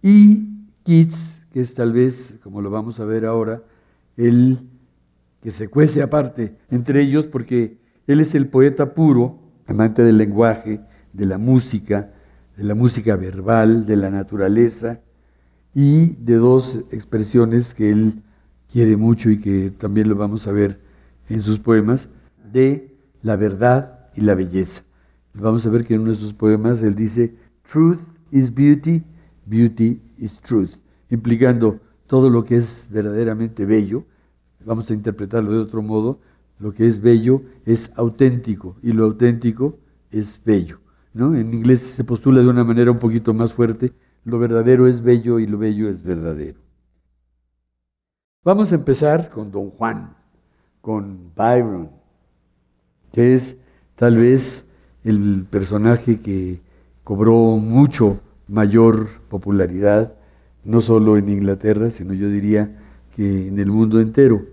Y 0.00 0.68
Keats, 0.84 1.42
que 1.52 1.60
es 1.60 1.74
tal 1.74 1.92
vez, 1.92 2.34
como 2.42 2.62
lo 2.62 2.70
vamos 2.70 3.00
a 3.00 3.04
ver 3.04 3.26
ahora, 3.26 3.62
el 4.16 4.70
que 5.42 5.50
se 5.50 5.68
cuece 5.68 6.02
aparte 6.02 6.56
entre 6.70 7.02
ellos 7.02 7.26
porque 7.26 7.78
él 8.06 8.20
es 8.20 8.34
el 8.34 8.48
poeta 8.48 8.94
puro, 8.94 9.40
amante 9.66 10.02
del 10.02 10.16
lenguaje, 10.16 10.80
de 11.12 11.26
la 11.26 11.38
música, 11.38 12.12
de 12.56 12.64
la 12.64 12.74
música 12.74 13.16
verbal, 13.16 13.86
de 13.86 13.96
la 13.96 14.10
naturaleza 14.10 15.02
y 15.74 16.14
de 16.16 16.36
dos 16.36 16.80
expresiones 16.90 17.74
que 17.74 17.90
él 17.90 18.22
quiere 18.70 18.96
mucho 18.96 19.30
y 19.30 19.38
que 19.38 19.70
también 19.70 20.08
lo 20.08 20.16
vamos 20.16 20.46
a 20.46 20.52
ver 20.52 20.80
en 21.28 21.42
sus 21.42 21.58
poemas, 21.58 22.08
de 22.52 22.96
la 23.22 23.36
verdad 23.36 24.08
y 24.14 24.22
la 24.22 24.34
belleza. 24.34 24.84
Vamos 25.34 25.66
a 25.66 25.70
ver 25.70 25.84
que 25.84 25.94
en 25.94 26.00
uno 26.00 26.12
de 26.12 26.16
sus 26.16 26.32
poemas 26.32 26.82
él 26.82 26.94
dice, 26.94 27.34
Truth 27.62 28.00
is 28.30 28.54
beauty, 28.54 29.04
beauty 29.44 30.00
is 30.16 30.40
truth, 30.40 30.76
implicando 31.10 31.80
todo 32.06 32.30
lo 32.30 32.44
que 32.44 32.56
es 32.56 32.88
verdaderamente 32.90 33.66
bello. 33.66 34.04
Vamos 34.64 34.90
a 34.90 34.94
interpretarlo 34.94 35.52
de 35.52 35.58
otro 35.58 35.82
modo, 35.82 36.20
lo 36.58 36.72
que 36.72 36.86
es 36.86 37.02
bello 37.02 37.42
es 37.66 37.90
auténtico 37.96 38.76
y 38.82 38.92
lo 38.92 39.04
auténtico 39.04 39.78
es 40.10 40.40
bello. 40.42 40.80
¿No? 41.16 41.34
En 41.34 41.54
inglés 41.54 41.80
se 41.80 42.04
postula 42.04 42.42
de 42.42 42.48
una 42.48 42.62
manera 42.62 42.90
un 42.90 42.98
poquito 42.98 43.32
más 43.32 43.54
fuerte, 43.54 43.92
lo 44.24 44.38
verdadero 44.38 44.86
es 44.86 45.02
bello 45.02 45.38
y 45.38 45.46
lo 45.46 45.56
bello 45.56 45.88
es 45.88 46.02
verdadero. 46.02 46.60
Vamos 48.44 48.70
a 48.70 48.74
empezar 48.74 49.30
con 49.30 49.50
Don 49.50 49.70
Juan, 49.70 50.14
con 50.82 51.32
Byron, 51.34 51.90
que 53.12 53.32
es 53.32 53.56
tal 53.94 54.18
vez 54.18 54.66
el 55.04 55.46
personaje 55.48 56.20
que 56.20 56.60
cobró 57.02 57.56
mucho 57.56 58.20
mayor 58.46 59.08
popularidad, 59.30 60.14
no 60.64 60.82
solo 60.82 61.16
en 61.16 61.30
Inglaterra, 61.30 61.88
sino 61.88 62.12
yo 62.12 62.28
diría 62.28 62.76
que 63.14 63.48
en 63.48 63.58
el 63.58 63.70
mundo 63.70 64.00
entero. 64.00 64.44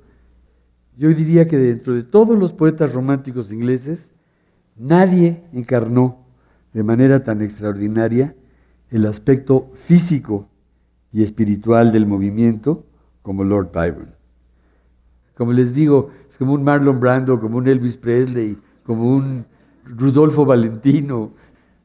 Yo 0.96 1.10
diría 1.10 1.46
que 1.46 1.58
dentro 1.58 1.94
de 1.94 2.04
todos 2.04 2.40
los 2.40 2.54
poetas 2.54 2.94
románticos 2.94 3.52
ingleses, 3.52 4.14
nadie 4.78 5.44
encarnó 5.52 6.23
de 6.74 6.84
manera 6.84 7.24
tan 7.24 7.42
extraordinaria 7.42 8.36
el 8.90 9.06
aspecto 9.06 9.70
físico 9.74 10.50
y 11.12 11.24
espiritual 11.24 11.92
del 11.92 12.06
movimiento 12.06 12.86
como 13.22 13.44
Lord 13.44 13.72
Byron. 13.72 14.16
Como 15.36 15.52
les 15.52 15.74
digo, 15.74 16.10
es 16.30 16.38
como 16.38 16.54
un 16.54 16.64
Marlon 16.64 17.00
Brando, 17.00 17.40
como 17.40 17.58
un 17.58 17.68
Elvis 17.68 17.98
Presley, 17.98 18.58
como 18.84 19.16
un 19.16 19.46
Rudolfo 19.86 20.46
Valentino. 20.46 21.34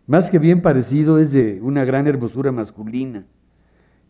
Más 0.07 0.31
que 0.31 0.39
bien 0.39 0.61
parecido, 0.61 1.19
es 1.19 1.33
de 1.33 1.61
una 1.63 1.85
gran 1.85 2.07
hermosura 2.07 2.53
masculina. 2.53 3.27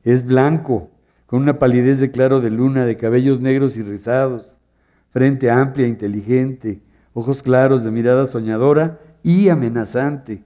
Es 0.02 0.26
blanco, 0.26 0.90
con 1.26 1.42
una 1.42 1.58
palidez 1.58 2.00
de 2.00 2.10
claro 2.10 2.40
de 2.40 2.50
luna, 2.50 2.84
de 2.84 2.96
cabellos 2.96 3.40
negros 3.40 3.76
y 3.76 3.82
rizados, 3.82 4.58
frente 5.10 5.50
amplia, 5.50 5.86
inteligente, 5.86 6.82
ojos 7.12 7.42
claros 7.42 7.84
de 7.84 7.90
mirada 7.90 8.26
soñadora 8.26 9.00
y 9.22 9.48
amenazante, 9.48 10.44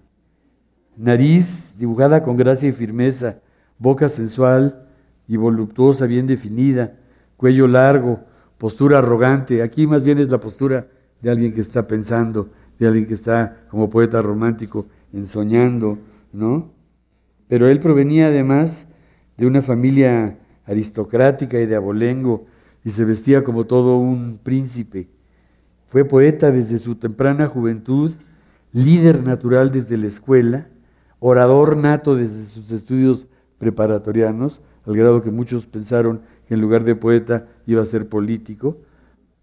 nariz 0.96 1.76
dibujada 1.78 2.22
con 2.22 2.36
gracia 2.36 2.68
y 2.68 2.72
firmeza, 2.72 3.40
boca 3.78 4.08
sensual 4.08 4.86
y 5.28 5.36
voluptuosa, 5.36 6.06
bien 6.06 6.26
definida, 6.26 6.94
cuello 7.36 7.66
largo, 7.66 8.20
postura 8.58 8.98
arrogante. 8.98 9.62
Aquí 9.62 9.86
más 9.86 10.02
bien 10.02 10.18
es 10.18 10.30
la 10.30 10.40
postura 10.40 10.86
de 11.20 11.30
alguien 11.30 11.52
que 11.52 11.60
está 11.60 11.86
pensando, 11.86 12.50
de 12.78 12.86
alguien 12.86 13.06
que 13.06 13.14
está 13.14 13.64
como 13.70 13.88
poeta 13.88 14.20
romántico, 14.22 14.86
ensoñando, 15.12 15.98
¿no? 16.32 16.72
Pero 17.48 17.68
él 17.68 17.80
provenía 17.80 18.26
además 18.26 18.86
de 19.36 19.46
una 19.46 19.62
familia 19.62 20.38
aristocrática 20.64 21.60
y 21.60 21.66
de 21.66 21.76
abolengo 21.76 22.46
y 22.84 22.90
se 22.90 23.04
vestía 23.04 23.44
como 23.44 23.66
todo 23.66 23.98
un 23.98 24.38
príncipe. 24.42 25.08
Fue 25.86 26.04
poeta 26.04 26.50
desde 26.50 26.78
su 26.78 26.96
temprana 26.96 27.48
juventud, 27.48 28.12
líder 28.72 29.24
natural 29.24 29.70
desde 29.70 29.98
la 29.98 30.06
escuela, 30.06 30.68
orador 31.24 31.76
nato 31.76 32.16
desde 32.16 32.46
sus 32.46 32.72
estudios 32.72 33.28
preparatorianos, 33.58 34.60
al 34.84 34.96
grado 34.96 35.22
que 35.22 35.30
muchos 35.30 35.66
pensaron 35.66 36.22
que 36.48 36.54
en 36.54 36.60
lugar 36.60 36.82
de 36.82 36.96
poeta 36.96 37.46
iba 37.64 37.80
a 37.80 37.86
ser 37.86 38.08
político, 38.08 38.78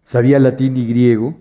sabía 0.03 0.39
latín 0.39 0.75
y 0.75 0.85
griego, 0.85 1.37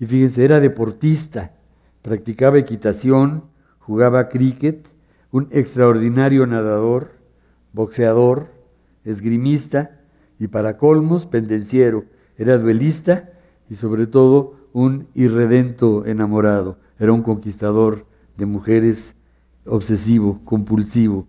y 0.00 0.06
fíjense, 0.06 0.44
era 0.44 0.58
deportista, 0.58 1.54
practicaba 2.02 2.58
equitación, 2.58 3.44
jugaba 3.78 4.28
cricket, 4.28 4.84
un 5.30 5.46
extraordinario 5.52 6.44
nadador, 6.46 7.12
boxeador, 7.72 8.48
esgrimista 9.04 10.00
y 10.40 10.48
para 10.48 10.76
colmos 10.76 11.26
pendenciero. 11.26 12.04
Era 12.36 12.58
duelista 12.58 13.30
y 13.70 13.76
sobre 13.76 14.08
todo 14.08 14.56
un 14.72 15.06
irredento 15.14 16.04
enamorado. 16.04 16.78
Era 16.98 17.12
un 17.12 17.22
conquistador 17.22 18.06
de 18.36 18.46
mujeres 18.46 19.16
obsesivo, 19.68 20.40
compulsivo. 20.44 21.26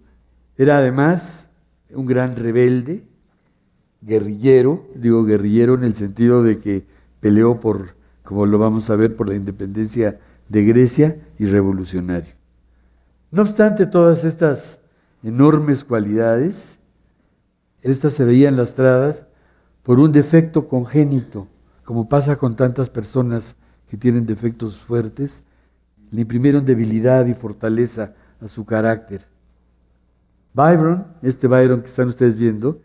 Era 0.58 0.78
además 0.78 1.50
un 1.92 2.06
gran 2.06 2.36
rebelde, 2.36 3.06
guerrillero, 4.02 4.88
digo 4.96 5.24
guerrillero 5.26 5.76
en 5.76 5.84
el 5.84 5.96
sentido 5.96 6.44
de 6.44 6.60
que 6.60 6.86
peleó 7.20 7.60
por 7.60 8.00
como 8.30 8.46
lo 8.46 8.60
vamos 8.60 8.92
a 8.92 8.96
ver 8.96 9.16
por 9.16 9.28
la 9.28 9.34
independencia 9.34 10.20
de 10.50 10.64
Grecia 10.64 11.20
y 11.40 11.46
revolucionario. 11.46 12.32
No 13.32 13.42
obstante 13.42 13.88
todas 13.88 14.24
estas 14.24 14.82
enormes 15.24 15.84
cualidades, 15.84 16.78
estas 17.82 18.14
se 18.14 18.26
veían 18.26 18.56
lastradas 18.56 19.26
por 19.82 20.00
un 20.00 20.12
defecto 20.12 20.68
congénito, 20.68 21.48
como 21.84 22.08
pasa 22.08 22.36
con 22.36 22.56
tantas 22.56 22.92
personas 22.92 23.56
que 23.90 23.98
tienen 23.98 24.28
defectos 24.28 24.78
fuertes, 24.78 25.42
le 26.12 26.22
imprimieron 26.22 26.66
debilidad 26.66 27.26
y 27.26 27.34
fortaleza 27.34 28.14
a 28.42 28.48
su 28.48 28.66
carácter. 28.66 29.26
Byron, 30.54 31.08
este 31.22 31.48
Byron 31.48 31.82
que 31.82 31.88
están 31.88 32.08
ustedes 32.08 32.36
viendo, 32.36 32.82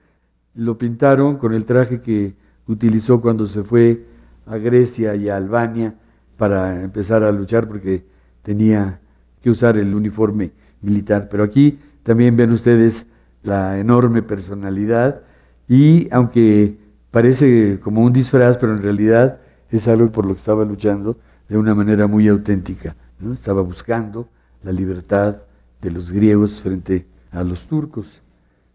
lo 0.55 0.79
pintaron 0.79 1.37
con 1.37 1.55
el 1.55 1.65
traje 1.65 2.01
que 2.01 2.35
utilizó 2.67 3.21
cuando 3.21 3.47
se 3.47 3.63
fue 3.63 4.07
a 4.47 4.57
Grecia 4.59 5.15
y 5.15 5.29
a 5.29 5.37
Albania 5.37 5.95
para 6.37 6.83
empezar 6.83 7.23
a 7.25 7.33
luchar 7.33 7.67
porque 7.67 8.05
tenía 8.43 9.01
que 9.41 9.51
usar 9.51 9.77
el 9.77 9.95
uniforme 9.95 10.53
militar. 10.83 11.29
Pero 11.31 11.43
aquí 11.43 11.79
también 12.03 12.37
ven 12.37 12.53
ustedes 12.53 13.07
la 13.43 13.79
enorme 13.79 14.23
personalidad 14.23 15.23
y 15.69 16.09
aunque 16.11 16.79
parece 17.11 17.81
como 17.81 18.03
un 18.03 18.13
disfraz, 18.13 18.59
pero 18.59 18.73
en 18.73 18.83
realidad 18.83 19.41
es 19.71 19.89
algo 19.89 20.11
por 20.13 20.27
lo 20.27 20.33
que 20.33 20.39
estaba 20.39 20.65
luchando 20.65 21.19
de 21.49 21.57
una 21.57 21.75
manera 21.75 22.07
muy 22.07 22.29
auténtica. 22.29 22.97
¿no? 23.19 23.33
Estaba 23.33 23.63
buscando 23.63 24.29
la 24.65 24.73
libertad 24.73 25.43
de 25.81 25.91
los 25.91 26.11
griegos 26.11 26.61
frente 26.61 27.07
a 27.31 27.45
los 27.45 27.67
turcos. 27.67 28.23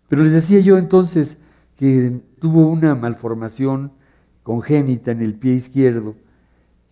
Pero 0.08 0.24
les 0.24 0.34
decía 0.34 0.60
yo 0.60 0.78
entonces 0.78 1.38
que 1.78 2.22
tuvo 2.40 2.68
una 2.68 2.96
malformación 2.96 3.92
congénita 4.44 5.12
en 5.12 5.22
el 5.22 5.36
pie 5.36 5.54
izquierdo, 5.54 6.16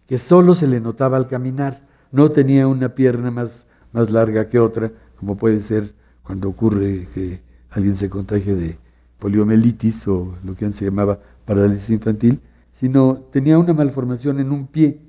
que 0.08 0.18
solo 0.18 0.54
se 0.54 0.68
le 0.68 0.80
notaba 0.80 1.18
al 1.18 1.28
caminar, 1.28 1.82
no 2.12 2.32
tenía 2.32 2.68
una 2.68 2.96
pierna 2.96 3.32
más, 3.32 3.68
más 3.92 4.12
larga 4.12 4.48
que 4.48 4.60
otra, 4.60 4.92
como 5.20 5.36
puede 5.36 5.60
ser 5.62 5.94
cuando 6.24 6.50
ocurre 6.50 7.08
que 7.14 7.42
alguien 7.70 7.96
se 7.96 8.10
contagie 8.10 8.56
de 8.56 8.78
poliomielitis 9.20 10.08
o 10.08 10.36
lo 10.44 10.56
que 10.56 10.66
antes 10.66 10.80
se 10.80 10.86
llamaba 10.86 11.20
parálisis 11.46 11.90
infantil, 11.90 12.40
sino 12.72 13.16
tenía 13.32 13.58
una 13.58 13.74
malformación 13.74 14.40
en 14.40 14.52
un 14.52 14.68
pie. 14.68 15.00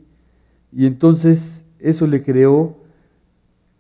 Y 0.73 0.87
entonces 0.87 1.65
eso 1.79 2.07
le 2.07 2.23
creó 2.23 2.77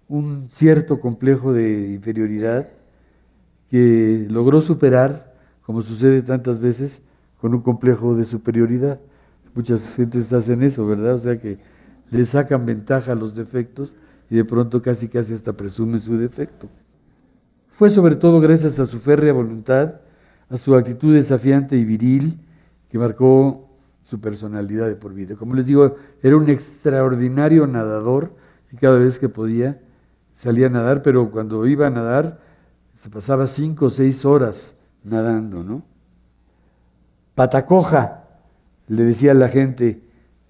un 0.08 0.48
cierto 0.50 1.00
complejo 1.00 1.52
de 1.52 1.92
inferioridad 1.92 2.68
que 3.70 4.26
logró 4.30 4.60
superar, 4.60 5.34
como 5.62 5.82
sucede 5.82 6.22
tantas 6.22 6.60
veces, 6.60 7.02
con 7.40 7.54
un 7.54 7.60
complejo 7.60 8.14
de 8.14 8.24
superioridad. 8.24 9.00
Muchas 9.54 9.96
gentes 9.96 10.32
hacen 10.32 10.62
eso, 10.62 10.86
¿verdad? 10.86 11.14
O 11.14 11.18
sea 11.18 11.38
que 11.38 11.58
le 12.10 12.24
sacan 12.24 12.64
ventaja 12.64 13.12
a 13.12 13.14
los 13.14 13.36
defectos 13.36 13.96
y 14.30 14.36
de 14.36 14.44
pronto 14.44 14.80
casi 14.80 15.08
casi 15.08 15.34
hasta 15.34 15.52
presumen 15.52 16.00
su 16.00 16.16
defecto. 16.16 16.68
Fue 17.68 17.90
sobre 17.90 18.16
todo 18.16 18.40
gracias 18.40 18.80
a 18.80 18.86
su 18.86 18.98
férrea 18.98 19.32
voluntad, 19.32 20.00
a 20.48 20.56
su 20.56 20.74
actitud 20.74 21.14
desafiante 21.14 21.76
y 21.76 21.84
viril, 21.84 22.40
que 22.88 22.98
marcó 22.98 23.68
su 24.02 24.20
personalidad 24.20 24.88
de 24.88 24.96
por 24.96 25.12
vida. 25.12 25.36
Como 25.36 25.54
les 25.54 25.66
digo, 25.66 25.96
era 26.22 26.36
un 26.36 26.48
extraordinario 26.48 27.66
nadador 27.66 28.34
y 28.72 28.76
cada 28.76 28.98
vez 28.98 29.18
que 29.18 29.28
podía 29.28 29.80
salía 30.38 30.68
a 30.68 30.70
nadar, 30.70 31.02
pero 31.02 31.32
cuando 31.32 31.66
iba 31.66 31.88
a 31.88 31.90
nadar 31.90 32.38
se 32.92 33.10
pasaba 33.10 33.48
cinco 33.48 33.86
o 33.86 33.90
seis 33.90 34.24
horas 34.24 34.76
nadando, 35.02 35.64
¿no? 35.64 35.82
Patacoja, 37.34 38.22
le 38.86 39.02
decía 39.02 39.34
la 39.34 39.48
gente, 39.48 40.00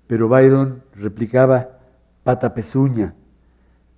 pero 0.06 0.28
Byron 0.28 0.82
replicaba 0.94 1.78
pata 2.22 2.52
pezuña, 2.52 3.14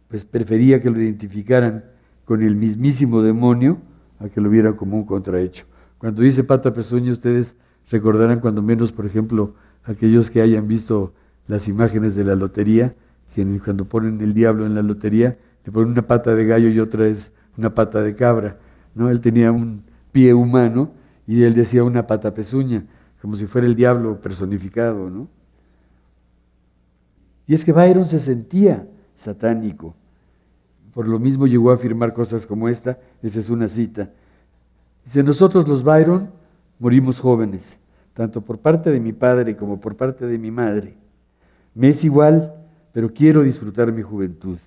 pues 0.07 0.25
prefería 0.25 0.81
que 0.81 0.91
lo 0.91 1.01
identificaran 1.01 1.85
con 2.25 2.45
el 2.45 2.55
mismísimo 2.55 3.21
demonio 3.23 3.81
a 4.21 4.29
que 4.29 4.41
lo 4.41 4.49
vieran 4.49 4.75
como 4.75 4.97
un 4.97 5.05
contrahecho. 5.05 5.67
Cuando 5.99 6.23
dice 6.23 6.45
pata 6.45 6.73
pezuña, 6.73 7.11
ustedes 7.11 7.57
recordarán 7.91 8.39
cuando 8.39 8.63
menos, 8.63 8.93
por 8.93 9.07
ejemplo, 9.07 9.55
aquellos 9.83 10.31
que 10.31 10.41
hayan 10.41 10.69
visto 10.69 11.15
las 11.49 11.67
imágenes 11.67 12.15
de 12.15 12.25
la 12.25 12.37
lotería, 12.37 12.95
que 13.35 13.45
cuando 13.59 13.87
ponen 13.87 14.21
el 14.21 14.35
diablo 14.35 14.67
en 14.67 14.77
la 14.77 14.83
lotería, 14.83 15.37
le 15.65 15.73
ponen 15.73 15.93
una 15.93 16.07
pata 16.07 16.35
de 16.35 16.47
gallo 16.47 16.69
y 16.69 16.81
otra 16.81 17.07
es 17.07 17.33
una 17.57 17.75
pata 17.75 18.01
de 18.03 18.15
cabra. 18.15 18.59
¿no? 18.95 19.11
Él 19.11 19.21
tenía 19.21 19.53
un 19.53 19.85
pie 20.13 20.35
humano 20.35 20.93
y 21.27 21.43
él 21.43 21.55
decía 21.55 21.85
una 21.85 22.07
pata 22.07 22.35
pezuña, 22.35 22.85
como 23.21 23.37
si 23.37 23.47
fuera 23.47 23.67
el 23.67 23.77
diablo 23.77 24.21
personificado, 24.21 25.11
¿no? 25.11 25.29
Y 27.47 27.55
es 27.55 27.65
que 27.65 27.73
Byron 27.73 28.09
se 28.09 28.19
sentía 28.19 28.89
satánico. 29.15 29.95
Por 30.95 31.07
lo 31.07 31.19
mismo 31.19 31.47
llegó 31.47 31.71
a 31.71 31.75
afirmar 31.75 32.13
cosas 32.13 32.47
como 32.47 32.69
esta, 32.69 32.99
esa 33.23 33.41
es 33.41 33.51
una 33.51 33.69
cita. 33.69 34.11
Dice, 35.05 35.23
nosotros 35.23 35.67
los 35.69 35.83
Byron 35.83 36.31
morimos 36.79 37.21
jóvenes, 37.21 37.79
tanto 38.15 38.41
por 38.41 38.59
parte 38.59 38.91
de 38.91 39.01
mi 39.01 39.13
padre 39.13 39.57
como 39.57 39.81
por 39.81 39.97
parte 39.97 40.27
de 40.27 40.39
mi 40.39 40.51
madre. 40.51 40.97
Me 41.75 41.89
es 41.89 42.05
igual, 42.05 42.55
pero 42.93 43.13
quiero 43.13 43.43
disfrutar 43.43 43.93
mi 43.93 44.03
juventud. 44.03 44.59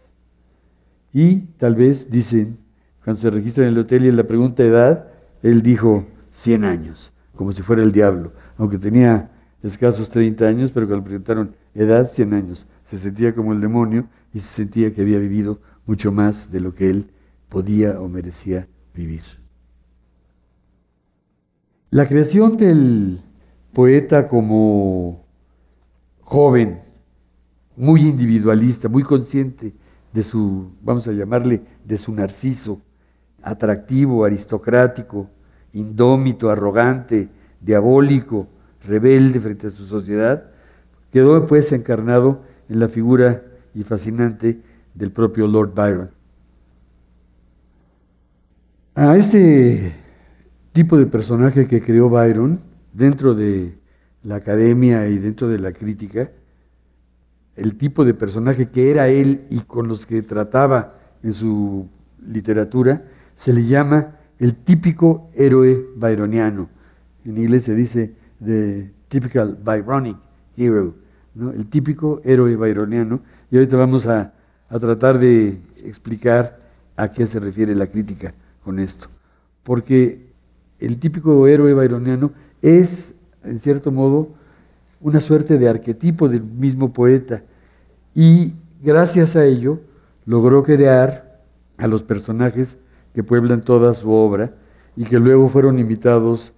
Y 1.13 1.41
tal 1.58 1.76
vez, 1.76 2.10
dicen, 2.10 2.58
cuando 3.04 3.21
se 3.21 3.30
registra 3.30 3.63
en 3.63 3.69
el 3.69 3.78
hotel 3.80 4.06
y 4.06 4.08
en 4.08 4.17
la 4.17 4.26
pregunta 4.26 4.63
edad, 4.63 5.08
él 5.43 5.62
dijo 5.62 6.06
100 6.32 6.63
años, 6.63 7.13
como 7.36 7.52
si 7.52 7.62
fuera 7.62 7.84
el 7.84 7.91
diablo, 7.91 8.34
aunque 8.58 8.80
tenía 8.80 9.30
escasos 9.62 10.10
30 10.10 10.47
años, 10.47 10.71
pero 10.73 10.88
cuando 10.88 11.04
le 11.04 11.10
preguntaron 11.10 11.56
edad, 11.76 12.10
100 12.12 12.34
años, 12.34 12.67
se 12.82 12.97
sentía 12.97 13.36
como 13.36 13.54
el 13.54 13.62
demonio 13.62 14.10
y 14.34 14.39
se 14.39 14.47
sentía 14.47 14.91
que 14.91 15.02
había 15.02 15.19
vivido 15.19 15.60
mucho 15.86 16.12
más 16.12 16.52
de 16.52 16.60
lo 16.60 16.73
que 16.73 16.89
él 16.89 17.12
podía 17.47 18.02
o 18.02 18.10
merecía 18.10 18.67
vivir. 18.95 19.21
La 21.91 22.08
creación 22.08 22.58
del 22.58 23.21
poeta 23.71 24.28
como 24.28 25.26
joven, 26.21 26.80
muy 27.76 28.02
individualista, 28.02 28.89
muy 28.89 29.04
consciente 29.04 29.73
de 30.13 30.23
su, 30.23 30.71
vamos 30.82 31.08
a 31.08 31.12
llamarle, 31.12 31.62
de 31.84 31.97
su 31.97 32.13
narciso, 32.13 32.82
atractivo, 33.41 34.23
aristocrático, 34.23 35.30
indómito, 35.73 36.49
arrogante, 36.49 37.30
diabólico, 37.60 38.47
rebelde 38.86 39.39
frente 39.39 39.67
a 39.67 39.71
su 39.71 39.86
sociedad, 39.86 40.52
quedó 41.12 41.45
pues 41.45 41.71
encarnado 41.71 42.43
en 42.69 42.80
la 42.80 42.88
figura 42.88 43.43
y 43.73 43.84
fascinante 43.84 44.62
del 44.93 45.12
propio 45.12 45.47
Lord 45.47 45.73
Byron. 45.73 46.12
A 48.95 49.17
este 49.17 49.95
tipo 50.71 50.97
de 50.97 51.08
personaje 51.08 51.67
que 51.67 51.82
creó 51.82 52.10
Byron 52.10 52.60
dentro 52.93 53.34
de 53.34 53.80
la 54.21 54.36
academia 54.36 55.08
y 55.08 55.17
dentro 55.17 55.49
de 55.49 55.60
la 55.60 55.71
crítica, 55.71 56.30
el 57.56 57.76
tipo 57.76 58.04
de 58.04 58.13
personaje 58.13 58.70
que 58.70 58.89
era 58.92 59.10
él 59.10 59.46
y 59.50 59.60
con 59.60 59.88
los 59.88 60.06
que 60.06 60.22
trataba 60.22 60.96
en 61.22 61.34
su 61.34 61.88
literatura, 62.26 63.04
se 63.34 63.54
le 63.54 63.66
llama 63.66 64.18
el 64.39 64.56
típico 64.56 65.30
héroe 65.34 65.88
byroniano. 65.96 66.70
En 67.26 67.38
inglés 67.38 67.63
se 67.63 67.76
dice 67.76 68.13
the 68.44 68.92
typical 69.08 69.58
Byronic 69.63 70.18
hero, 70.58 70.96
¿no? 71.36 71.52
el 71.52 71.68
típico 71.68 72.22
héroe 72.24 72.56
byroniano. 72.56 73.22
Y 73.52 73.58
ahorita 73.58 73.78
vamos 73.78 74.08
a, 74.08 74.34
a 74.70 74.80
tratar 74.80 75.20
de 75.20 75.60
explicar 75.84 76.60
a 76.96 77.08
qué 77.08 77.26
se 77.26 77.39
refiere 77.39 77.76
la 77.76 77.88
crítica 77.88 78.34
con 78.63 78.80
esto. 78.80 79.08
Porque 79.63 80.34
el 80.80 81.00
típico 81.00 81.48
héroe 81.48 81.74
byroniano 81.74 82.32
es, 82.62 83.13
en 83.44 83.60
cierto 83.60 83.92
modo, 83.92 84.34
una 85.04 85.20
suerte 85.20 85.60
de 85.60 85.70
arquetipo 85.70 86.28
del 86.28 86.44
mismo 86.44 86.92
poeta. 86.92 87.44
Y 88.16 88.54
gracias 88.82 89.36
a 89.36 89.46
ello 89.46 89.82
logró 90.26 90.63
crear 90.63 91.42
a 91.78 91.88
los 91.88 92.04
personajes 92.04 92.78
que 93.13 93.24
pueblan 93.24 93.62
toda 93.62 93.94
su 93.94 94.12
obra 94.12 94.56
y 94.96 95.04
que 95.04 95.20
luego 95.20 95.48
fueron 95.50 95.78
invitados 95.78 96.54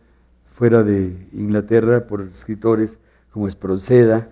fuera 0.46 0.84
de 0.84 1.28
Inglaterra 1.34 2.08
por 2.08 2.22
escritores 2.22 3.00
como 3.32 3.48
Espronceda, 3.48 4.30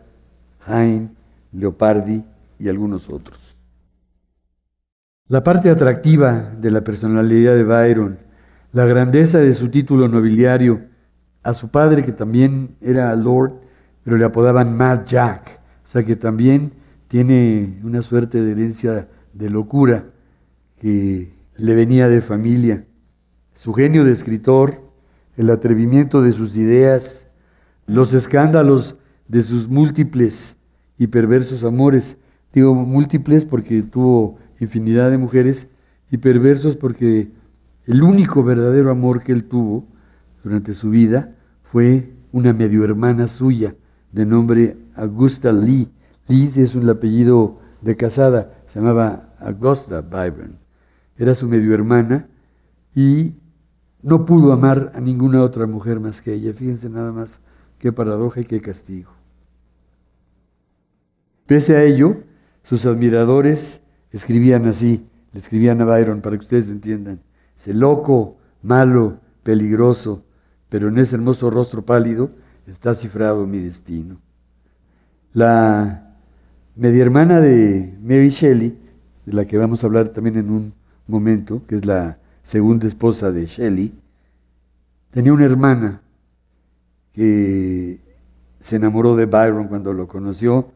Heine, 0.68 1.16
Leopardi 1.52 2.24
y 2.60 2.70
algunos 2.70 3.10
otros. 3.10 3.58
La 5.28 5.44
parte 5.44 5.70
atractiva 5.70 6.52
de 6.58 6.72
la 6.72 6.84
personalidad 6.84 7.56
de 7.56 7.64
Byron, 7.64 8.20
la 8.72 8.86
grandeza 8.86 9.40
de 9.40 9.54
su 9.54 9.70
título 9.70 10.08
nobiliario, 10.08 10.82
a 11.42 11.54
su 11.54 11.70
padre 11.70 12.04
que 12.04 12.12
también 12.12 12.76
era 12.82 13.16
Lord, 13.16 13.63
pero 14.04 14.18
le 14.18 14.26
apodaban 14.26 14.78
Mad 14.78 15.06
Jack, 15.06 15.62
o 15.84 15.88
sea 15.88 16.04
que 16.04 16.16
también 16.16 16.74
tiene 17.08 17.80
una 17.84 18.02
suerte 18.02 18.42
de 18.42 18.52
herencia 18.52 19.08
de 19.34 19.50
locura 19.50 20.06
que 20.80 21.32
le 21.56 21.76
venía 21.76 22.10
de 22.10 22.22
familia. 22.22 22.86
Su 23.54 23.74
genio 23.74 24.04
de 24.04 24.12
escritor, 24.12 24.82
el 25.38 25.50
atrevimiento 25.50 26.22
de 26.22 26.32
sus 26.32 26.58
ideas, 26.58 27.28
los 27.86 28.14
escándalos 28.14 28.98
de 29.28 29.42
sus 29.42 29.70
múltiples 29.70 30.58
y 30.98 31.08
perversos 31.08 31.64
amores. 31.64 32.18
Digo 32.52 32.76
múltiples 32.76 33.46
porque 33.46 33.82
tuvo 33.84 34.38
infinidad 34.60 35.12
de 35.12 35.18
mujeres 35.18 35.70
y 36.12 36.18
perversos 36.18 36.76
porque 36.76 37.32
el 37.86 38.04
único 38.04 38.44
verdadero 38.44 38.92
amor 38.92 39.24
que 39.24 39.32
él 39.32 39.46
tuvo 39.46 39.86
durante 40.44 40.74
su 40.74 40.90
vida 40.90 41.36
fue 41.64 42.12
una 42.32 42.54
medio 42.54 42.84
hermana 42.84 43.28
suya 43.28 43.76
de 44.14 44.26
nombre 44.26 44.78
Augusta 44.96 45.52
Lee. 45.52 45.92
Lee 46.28 46.46
es 46.56 46.76
un 46.76 46.90
apellido 46.90 47.60
de 47.82 47.98
casada, 47.98 48.54
se 48.66 48.80
llamaba 48.80 49.34
Augusta 49.40 50.00
Byron 50.00 50.64
era 51.18 51.36
su 51.36 51.48
medio 51.48 51.74
hermana 51.74 52.28
y 52.96 53.36
no 54.02 54.26
pudo 54.26 54.52
amar 54.52 54.92
a 54.96 55.00
ninguna 55.00 55.42
otra 55.42 55.68
mujer 55.68 56.00
más 56.00 56.22
que 56.22 56.34
ella. 56.34 56.54
Fíjense 56.54 56.90
nada 56.90 57.12
más 57.12 57.40
qué 57.80 57.92
paradoja 57.92 58.42
y 58.42 58.46
qué 58.46 58.62
castigo. 58.62 59.12
Pese 61.46 61.76
a 61.76 61.84
ello, 61.84 62.24
sus 62.64 62.86
admiradores 62.86 63.82
escribían 64.12 64.68
así, 64.68 65.08
le 65.32 65.40
escribían 65.40 65.82
a 65.82 65.86
Byron 65.86 66.22
para 66.22 66.38
que 66.38 66.44
ustedes 66.44 66.70
entiendan, 66.70 67.22
ese 67.56 67.74
loco, 67.74 68.38
malo, 68.62 69.20
peligroso, 69.44 70.24
pero 70.70 70.90
en 70.90 70.98
ese 70.98 71.16
hermoso 71.16 71.50
rostro 71.50 71.86
pálido 71.86 72.32
está 72.68 72.96
cifrado 72.96 73.46
mi 73.46 73.60
destino. 73.60 74.20
La 75.34 76.16
media 76.76 77.02
hermana 77.02 77.42
de 77.42 77.98
Mary 78.02 78.30
Shelley, 78.30 78.78
de 79.26 79.34
la 79.34 79.46
que 79.46 79.58
vamos 79.58 79.84
a 79.84 79.88
hablar 79.88 80.10
también 80.10 80.38
en 80.38 80.50
un 80.50 80.74
momento, 81.08 81.66
que 81.66 81.76
es 81.76 81.86
la 81.86 82.18
segunda 82.42 82.88
esposa 82.88 83.32
de 83.32 83.46
Shelley, 83.46 83.94
tenía 85.12 85.34
una 85.34 85.46
hermana 85.46 86.02
que 87.12 88.00
se 88.60 88.76
enamoró 88.78 89.16
de 89.16 89.26
Byron 89.26 89.68
cuando 89.68 89.94
lo 89.94 90.08
conoció 90.08 90.72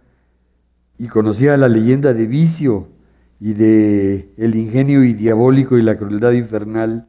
y 0.97 1.08
conocía 1.08 1.58
la 1.58 1.69
leyenda 1.69 2.13
de 2.13 2.28
vicio 2.28 2.89
y 3.39 3.54
de 3.54 4.34
el 4.38 4.56
ingenio 4.56 5.04
y 5.04 5.13
diabólico 5.13 5.78
y 5.78 5.84
la 5.84 5.95
crueldad 5.95 6.32
infernal 6.32 7.08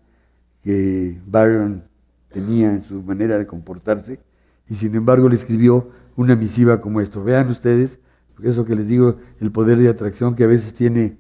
que 0.62 1.18
Byron 1.26 1.84
tenía 2.28 2.72
en 2.72 2.84
su 2.84 3.02
manera 3.02 3.38
de 3.38 3.46
comportarse 3.46 4.20
y 4.68 4.74
sin 4.74 4.94
embargo 4.94 5.28
le 5.28 5.34
escribió 5.34 5.90
una 6.16 6.36
misiva 6.36 6.80
como 6.80 7.00
esto. 7.00 7.22
Vean 7.22 7.48
ustedes, 7.48 7.98
eso 8.42 8.64
que 8.64 8.76
les 8.76 8.88
digo, 8.88 9.16
el 9.40 9.50
poder 9.50 9.78
de 9.78 9.88
atracción 9.88 10.34
que 10.34 10.44
a 10.44 10.48
veces 10.48 10.74
tiene 10.74 11.18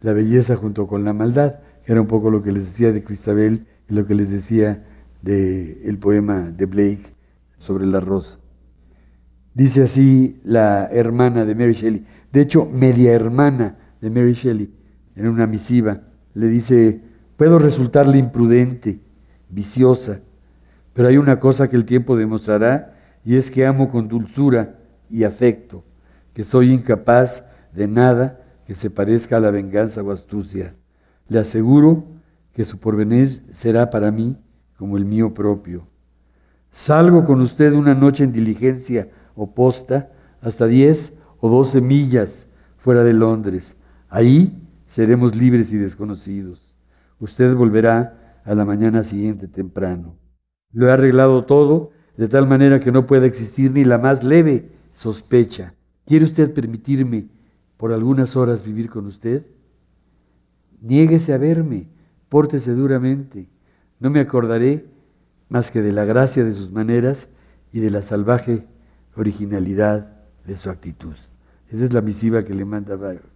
la 0.00 0.12
belleza 0.12 0.56
junto 0.56 0.86
con 0.86 1.04
la 1.04 1.12
maldad, 1.12 1.60
que 1.84 1.92
era 1.92 2.00
un 2.00 2.06
poco 2.06 2.30
lo 2.30 2.42
que 2.42 2.52
les 2.52 2.64
decía 2.64 2.92
de 2.92 3.02
Cristabel 3.02 3.66
y 3.88 3.94
lo 3.94 4.06
que 4.06 4.14
les 4.14 4.30
decía 4.30 4.84
del 5.22 5.98
poema 5.98 6.50
de 6.50 6.66
Blake 6.66 7.14
sobre 7.58 7.86
la 7.86 8.00
rosa. 8.00 8.38
Dice 9.54 9.82
así 9.82 10.40
la 10.44 10.88
hermana 10.90 11.44
de 11.44 11.54
Mary 11.54 11.72
Shelley, 11.72 12.04
de 12.32 12.40
hecho, 12.40 12.66
media 12.72 13.12
hermana 13.12 13.76
de 14.00 14.10
Mary 14.10 14.32
Shelley, 14.32 14.72
en 15.14 15.28
una 15.28 15.46
misiva, 15.46 16.02
le 16.34 16.48
dice, 16.48 17.02
puedo 17.36 17.58
resultarle 17.58 18.18
imprudente, 18.18 19.00
viciosa, 19.50 20.22
pero 20.92 21.08
hay 21.08 21.16
una 21.16 21.38
cosa 21.38 21.68
que 21.68 21.76
el 21.76 21.84
tiempo 21.84 22.16
demostrará 22.16 22.94
y 23.24 23.36
es 23.36 23.50
que 23.50 23.66
amo 23.66 23.88
con 23.88 24.08
dulzura 24.08 24.78
y 25.08 25.24
afecto, 25.24 25.84
que 26.34 26.42
soy 26.42 26.72
incapaz 26.72 27.44
de 27.72 27.86
nada 27.86 28.40
que 28.66 28.74
se 28.74 28.90
parezca 28.90 29.36
a 29.36 29.40
la 29.40 29.50
venganza 29.50 30.02
o 30.02 30.10
astucia. 30.10 30.74
Le 31.28 31.38
aseguro 31.38 32.04
que 32.52 32.64
su 32.64 32.78
porvenir 32.78 33.44
será 33.50 33.90
para 33.90 34.10
mí 34.10 34.38
como 34.76 34.96
el 34.96 35.04
mío 35.04 35.32
propio. 35.32 35.86
Salgo 36.70 37.24
con 37.24 37.40
usted 37.40 37.72
una 37.72 37.94
noche 37.94 38.24
en 38.24 38.32
diligencia 38.32 39.08
o 39.34 39.54
posta 39.54 40.10
hasta 40.40 40.66
diez 40.66 41.14
o 41.40 41.48
doce 41.48 41.80
millas 41.80 42.48
fuera 42.76 43.04
de 43.04 43.12
Londres. 43.12 43.76
Ahí 44.08 44.66
seremos 44.86 45.36
libres 45.36 45.72
y 45.72 45.76
desconocidos. 45.76 46.74
Usted 47.20 47.54
volverá 47.54 48.40
a 48.44 48.54
la 48.54 48.64
mañana 48.64 49.04
siguiente 49.04 49.48
temprano. 49.48 50.21
Lo 50.72 50.88
he 50.88 50.90
arreglado 50.90 51.44
todo 51.44 51.90
de 52.16 52.28
tal 52.28 52.46
manera 52.46 52.80
que 52.80 52.92
no 52.92 53.06
pueda 53.06 53.26
existir 53.26 53.72
ni 53.72 53.84
la 53.84 53.98
más 53.98 54.22
leve 54.22 54.70
sospecha. 54.92 55.74
¿Quiere 56.06 56.24
usted 56.24 56.52
permitirme 56.52 57.28
por 57.76 57.92
algunas 57.92 58.36
horas 58.36 58.64
vivir 58.64 58.90
con 58.90 59.06
usted? 59.06 59.46
Niéguese 60.80 61.32
a 61.32 61.38
verme, 61.38 61.88
pórtese 62.28 62.74
duramente. 62.74 63.48
No 64.00 64.10
me 64.10 64.20
acordaré 64.20 64.86
más 65.48 65.70
que 65.70 65.82
de 65.82 65.92
la 65.92 66.04
gracia 66.04 66.44
de 66.44 66.52
sus 66.52 66.70
maneras 66.70 67.28
y 67.72 67.80
de 67.80 67.90
la 67.90 68.02
salvaje 68.02 68.66
originalidad 69.16 70.16
de 70.46 70.56
su 70.56 70.70
actitud. 70.70 71.14
Esa 71.70 71.84
es 71.84 71.92
la 71.92 72.00
misiva 72.00 72.42
que 72.42 72.54
le 72.54 72.64
manda 72.64 72.96
Byron. 72.96 73.30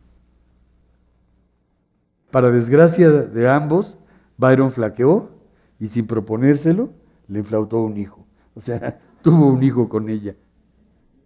Para 2.30 2.50
desgracia 2.50 3.10
de 3.10 3.48
ambos, 3.48 3.98
Byron 4.36 4.70
flaqueó 4.70 5.30
y 5.78 5.88
sin 5.88 6.06
proponérselo, 6.06 6.90
le 7.28 7.40
inflautó 7.40 7.80
un 7.80 7.96
hijo. 7.96 8.26
O 8.54 8.60
sea, 8.60 9.00
tuvo 9.22 9.48
un 9.48 9.62
hijo 9.62 9.88
con 9.88 10.08
ella. 10.08 10.34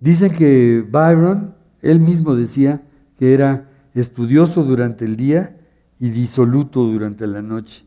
Dicen 0.01 0.31
que 0.31 0.85
Byron, 0.89 1.55
él 1.83 2.01
mismo 2.01 2.35
decía, 2.35 2.83
que 3.19 3.35
era 3.35 3.69
estudioso 3.95 4.65
durante 4.65 5.05
el 5.05 5.17
día 5.17 5.59
y 5.99 6.11
disoluto 6.11 6.85
durante 6.85 7.27
la 7.27 7.43
noche. 7.43 7.85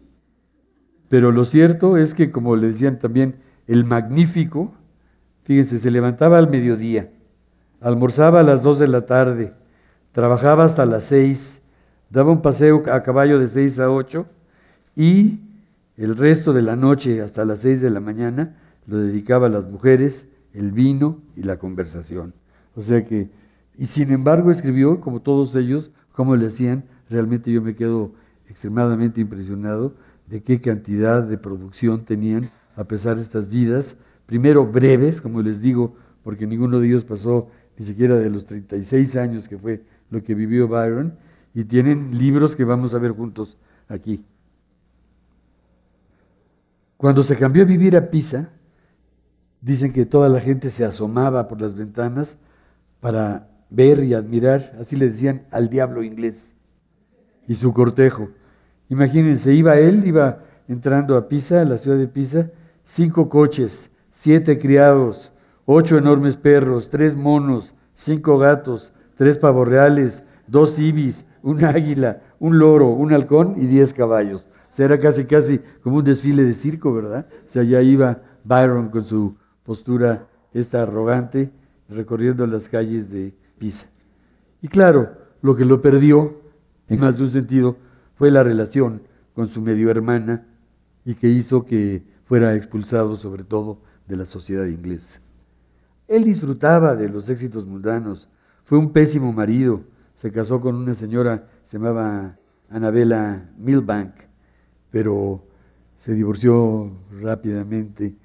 Pero 1.10 1.32
lo 1.32 1.44
cierto 1.46 1.98
es 1.98 2.14
que, 2.14 2.32
como 2.32 2.56
le 2.56 2.68
decían 2.68 3.00
también, 3.00 3.36
el 3.68 3.86
magnífico, 3.86 4.74
fíjense, 5.44 5.78
se 5.78 5.92
levantaba 5.92 6.38
al 6.38 6.50
mediodía, 6.50 7.12
almorzaba 7.82 8.42
a 8.42 8.44
las 8.44 8.64
dos 8.64 8.80
de 8.80 8.88
la 8.88 9.02
tarde, 9.02 9.54
trabajaba 10.12 10.66
hasta 10.66 10.86
las 10.86 11.06
seis, 11.06 11.62
daba 12.10 12.32
un 12.32 12.42
paseo 12.42 12.84
a 12.92 13.02
caballo 13.02 13.40
de 13.40 13.48
seis 13.48 13.80
a 13.80 13.90
ocho 13.90 14.28
y 14.96 15.40
el 15.98 16.16
resto 16.18 16.54
de 16.54 16.62
la 16.62 16.76
noche 16.76 17.22
hasta 17.22 17.46
las 17.46 17.60
seis 17.60 17.82
de 17.82 17.90
la 17.90 18.00
mañana 18.00 18.58
lo 18.88 18.98
dedicaba 18.98 19.48
a 19.48 19.50
las 19.50 19.70
mujeres, 19.70 20.28
el 20.54 20.72
vino 20.72 21.22
y 21.36 21.44
la 21.44 21.58
conversación. 21.58 22.34
O 22.76 22.82
sea 22.82 23.06
que 23.06 23.30
y 23.76 23.86
sin 23.86 24.12
embargo 24.12 24.52
escribió, 24.52 25.02
como 25.02 25.22
todos 25.22 25.56
ellos, 25.56 25.92
como 26.12 26.36
le 26.36 26.48
hacían, 26.48 26.86
realmente 27.10 27.52
yo 27.52 27.62
me 27.62 27.76
quedo 27.76 28.14
extremadamente 28.48 29.22
impresionado 29.22 29.96
de 30.28 30.44
qué 30.44 30.62
cantidad 30.62 31.24
de 31.24 31.38
producción 31.38 32.06
tenían, 32.06 32.50
a 32.76 32.84
pesar 32.84 33.16
de 33.16 33.24
estas 33.24 33.50
vidas, 33.50 33.98
primero 34.26 34.66
breves, 34.66 35.22
como 35.22 35.42
les 35.42 35.62
digo, 35.62 35.96
porque 36.24 36.46
ninguno 36.46 36.80
de 36.80 36.88
ellos 36.88 37.04
pasó 37.04 37.48
ni 37.78 37.86
siquiera 37.86 38.16
de 38.18 38.30
los 38.30 38.46
36 38.46 39.16
años 39.16 39.48
que 39.48 39.58
fue 39.58 39.84
lo 40.12 40.24
que 40.24 40.36
vivió 40.36 40.68
Byron, 40.68 41.18
y 41.56 41.66
tienen 41.66 42.18
libros 42.18 42.56
que 42.56 42.64
vamos 42.64 42.94
a 42.94 43.00
ver 43.00 43.12
juntos 43.12 43.58
aquí. 43.88 44.26
Cuando 47.04 47.22
se 47.22 47.36
cambió 47.36 47.64
a 47.64 47.66
vivir 47.66 47.98
a 47.98 48.10
Pisa, 48.10 48.54
dicen 49.60 49.92
que 49.92 50.06
toda 50.06 50.30
la 50.30 50.40
gente 50.40 50.70
se 50.70 50.86
asomaba 50.86 51.50
por 51.50 51.60
las 51.60 51.74
ventanas 51.74 52.38
para 53.02 53.50
ver 53.70 54.06
y 54.06 54.14
admirar, 54.14 54.74
así 54.80 54.96
le 54.96 55.08
decían, 55.08 55.46
al 55.52 55.68
diablo 55.68 56.02
inglés 56.02 56.54
y 57.46 57.56
su 57.56 57.74
cortejo. 57.74 58.30
Imagínense, 58.88 59.54
iba 59.54 59.76
él, 59.76 60.08
iba 60.08 60.46
entrando 60.70 61.18
a 61.18 61.28
Pisa, 61.28 61.60
a 61.60 61.66
la 61.66 61.78
ciudad 61.78 61.98
de 61.98 62.08
Pisa, 62.08 62.52
cinco 62.86 63.28
coches, 63.28 63.92
siete 64.10 64.58
criados, 64.58 65.34
ocho 65.66 65.98
enormes 65.98 66.38
perros, 66.38 66.90
tres 66.90 67.18
monos, 67.18 67.76
cinco 67.94 68.38
gatos, 68.38 68.94
tres 69.18 69.38
pavorreales, 69.38 70.24
dos 70.48 70.80
ibis, 70.80 71.26
un 71.42 71.66
águila, 71.66 72.22
un 72.40 72.60
loro, 72.60 72.92
un 72.92 73.12
halcón 73.12 73.56
y 73.58 73.66
diez 73.66 73.94
caballos. 73.94 74.48
Era 74.78 75.00
casi, 75.00 75.26
casi 75.26 75.60
como 75.82 75.98
un 75.98 76.04
desfile 76.04 76.44
de 76.44 76.54
circo, 76.54 76.94
¿verdad? 76.94 77.28
O 77.46 77.48
sea, 77.48 77.64
ya 77.64 77.82
iba 77.82 78.22
Byron 78.44 78.90
con 78.90 79.06
su 79.06 79.36
postura 79.64 80.28
esta 80.54 80.82
arrogante, 80.82 81.52
recorriendo 81.90 82.48
las 82.48 82.70
calles 82.70 83.12
de 83.12 83.36
Pisa. 83.58 83.90
Y 84.62 84.68
claro, 84.68 85.18
lo 85.42 85.56
que 85.56 85.66
lo 85.66 85.82
perdió, 85.82 86.42
en 86.88 87.00
más 87.00 87.18
de 87.18 87.24
un 87.24 87.32
sentido, 87.32 87.78
fue 88.16 88.32
la 88.32 88.44
relación 88.44 89.04
con 89.34 89.48
su 89.48 89.62
medio 89.62 89.90
hermana 89.90 90.48
y 91.06 91.16
que 91.16 91.28
hizo 91.28 91.66
que 91.66 92.04
fuera 92.26 92.56
expulsado 92.56 93.16
sobre 93.16 93.44
todo 93.44 93.82
de 94.08 94.18
la 94.18 94.26
sociedad 94.26 94.66
inglesa. 94.66 95.22
Él 96.08 96.24
disfrutaba 96.24 96.96
de 96.96 97.10
los 97.10 97.30
éxitos 97.30 97.66
mundanos, 97.66 98.30
fue 98.64 98.78
un 98.78 98.92
pésimo 98.92 99.32
marido, 99.34 99.84
se 100.14 100.32
casó 100.32 100.62
con 100.62 100.76
una 100.76 100.94
señora, 100.94 101.48
se 101.64 101.78
llamaba 101.78 102.38
Anabela 102.70 103.52
Milbank, 103.58 104.14
pero 104.94 105.44
se 105.96 106.14
divorció 106.14 106.92
rápidamente 107.20 108.16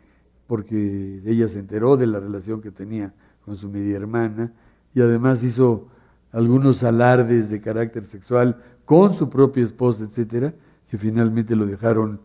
porque 0.47 1.23
ella 1.25 1.49
se 1.49 1.61
enteró 1.61 1.97
de 1.97 2.07
la 2.07 2.21
relación 2.21 2.61
que 2.61 2.71
tenía 2.71 3.15
con 3.43 3.57
su 3.57 3.71
media 3.71 3.97
hermana 3.97 4.53
y 4.93 5.01
además 5.01 5.43
hizo 5.43 5.89
algunos 6.31 6.85
alardes 6.85 7.49
de 7.49 7.63
carácter 7.63 8.05
sexual 8.05 8.63
con 8.85 9.15
su 9.15 9.31
propia 9.31 9.65
esposa, 9.65 10.05
etcétera, 10.05 10.55
que 10.91 10.99
finalmente 10.99 11.57
lo 11.57 11.65
dejaron 11.65 12.21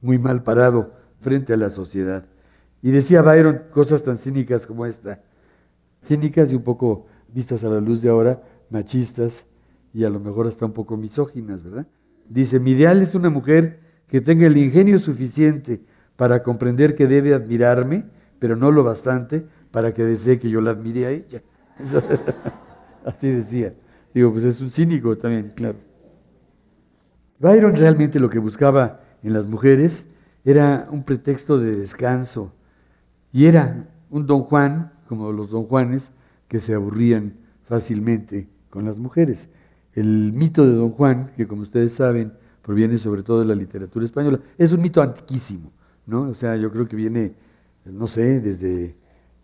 muy 0.00 0.16
mal 0.16 0.44
parado 0.44 0.92
frente 1.18 1.52
a 1.52 1.56
la 1.56 1.68
sociedad. 1.68 2.24
Y 2.80 2.92
decía 2.92 3.20
Byron 3.20 3.62
cosas 3.72 4.04
tan 4.04 4.16
cínicas 4.16 4.64
como 4.64 4.86
esta, 4.86 5.24
cínicas 6.00 6.52
y 6.52 6.54
un 6.54 6.62
poco 6.62 7.06
vistas 7.34 7.64
a 7.64 7.68
la 7.68 7.80
luz 7.80 8.02
de 8.02 8.10
ahora, 8.10 8.44
machistas 8.70 9.46
y 9.92 10.04
a 10.04 10.08
lo 10.08 10.20
mejor 10.20 10.46
hasta 10.46 10.66
un 10.66 10.72
poco 10.72 10.96
misóginas, 10.96 11.64
¿verdad? 11.64 11.88
Dice, 12.28 12.60
mi 12.60 12.72
ideal 12.72 13.02
es 13.02 13.16
una 13.16 13.28
mujer 13.28 13.87
que 14.08 14.20
tenga 14.20 14.46
el 14.46 14.56
ingenio 14.56 14.98
suficiente 14.98 15.80
para 16.16 16.42
comprender 16.42 16.94
que 16.94 17.06
debe 17.06 17.34
admirarme, 17.34 18.06
pero 18.38 18.56
no 18.56 18.70
lo 18.70 18.82
bastante 18.82 19.46
para 19.70 19.92
que 19.92 20.04
desee 20.04 20.38
que 20.38 20.50
yo 20.50 20.60
la 20.60 20.72
admire 20.72 21.06
a 21.06 21.10
ella. 21.10 21.42
así 23.04 23.28
decía. 23.28 23.74
Digo, 24.14 24.32
pues 24.32 24.44
es 24.44 24.60
un 24.60 24.70
cínico 24.70 25.16
también, 25.16 25.52
claro. 25.54 25.78
Byron 27.38 27.76
realmente 27.76 28.18
lo 28.18 28.30
que 28.30 28.38
buscaba 28.38 29.00
en 29.22 29.32
las 29.32 29.46
mujeres 29.46 30.06
era 30.44 30.88
un 30.90 31.04
pretexto 31.04 31.58
de 31.58 31.76
descanso 31.76 32.52
y 33.32 33.46
era 33.46 33.88
un 34.10 34.26
don 34.26 34.40
Juan, 34.40 34.92
como 35.08 35.30
los 35.32 35.50
don 35.50 35.64
Juanes, 35.64 36.10
que 36.48 36.58
se 36.58 36.74
aburrían 36.74 37.34
fácilmente 37.62 38.48
con 38.70 38.84
las 38.84 38.98
mujeres. 38.98 39.50
El 39.92 40.32
mito 40.32 40.66
de 40.66 40.74
don 40.74 40.90
Juan, 40.90 41.30
que 41.36 41.46
como 41.46 41.62
ustedes 41.62 41.92
saben, 41.92 42.32
proviene 42.68 42.98
sobre 42.98 43.22
todo 43.22 43.38
de 43.38 43.46
la 43.46 43.54
literatura 43.54 44.04
española, 44.04 44.40
es 44.58 44.72
un 44.72 44.82
mito 44.82 45.00
antiquísimo, 45.00 45.72
¿no? 46.04 46.28
O 46.28 46.34
sea, 46.34 46.54
yo 46.54 46.70
creo 46.70 46.86
que 46.86 46.96
viene, 46.96 47.32
no 47.86 48.06
sé, 48.06 48.40
desde 48.40 48.94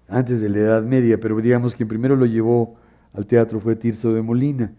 antes 0.07 0.43
de 0.43 0.51
la 0.51 0.59
Edad 0.59 0.83
Media, 0.83 1.19
pero 1.19 1.41
digamos 1.41 1.75
quien 1.75 1.89
primero 1.89 2.17
lo 2.17 2.27
llevó 2.27 2.77
al 3.15 3.25
teatro 3.25 3.61
fue 3.61 3.77
Tirso 3.77 4.13
de 4.13 4.21
Molina. 4.21 4.75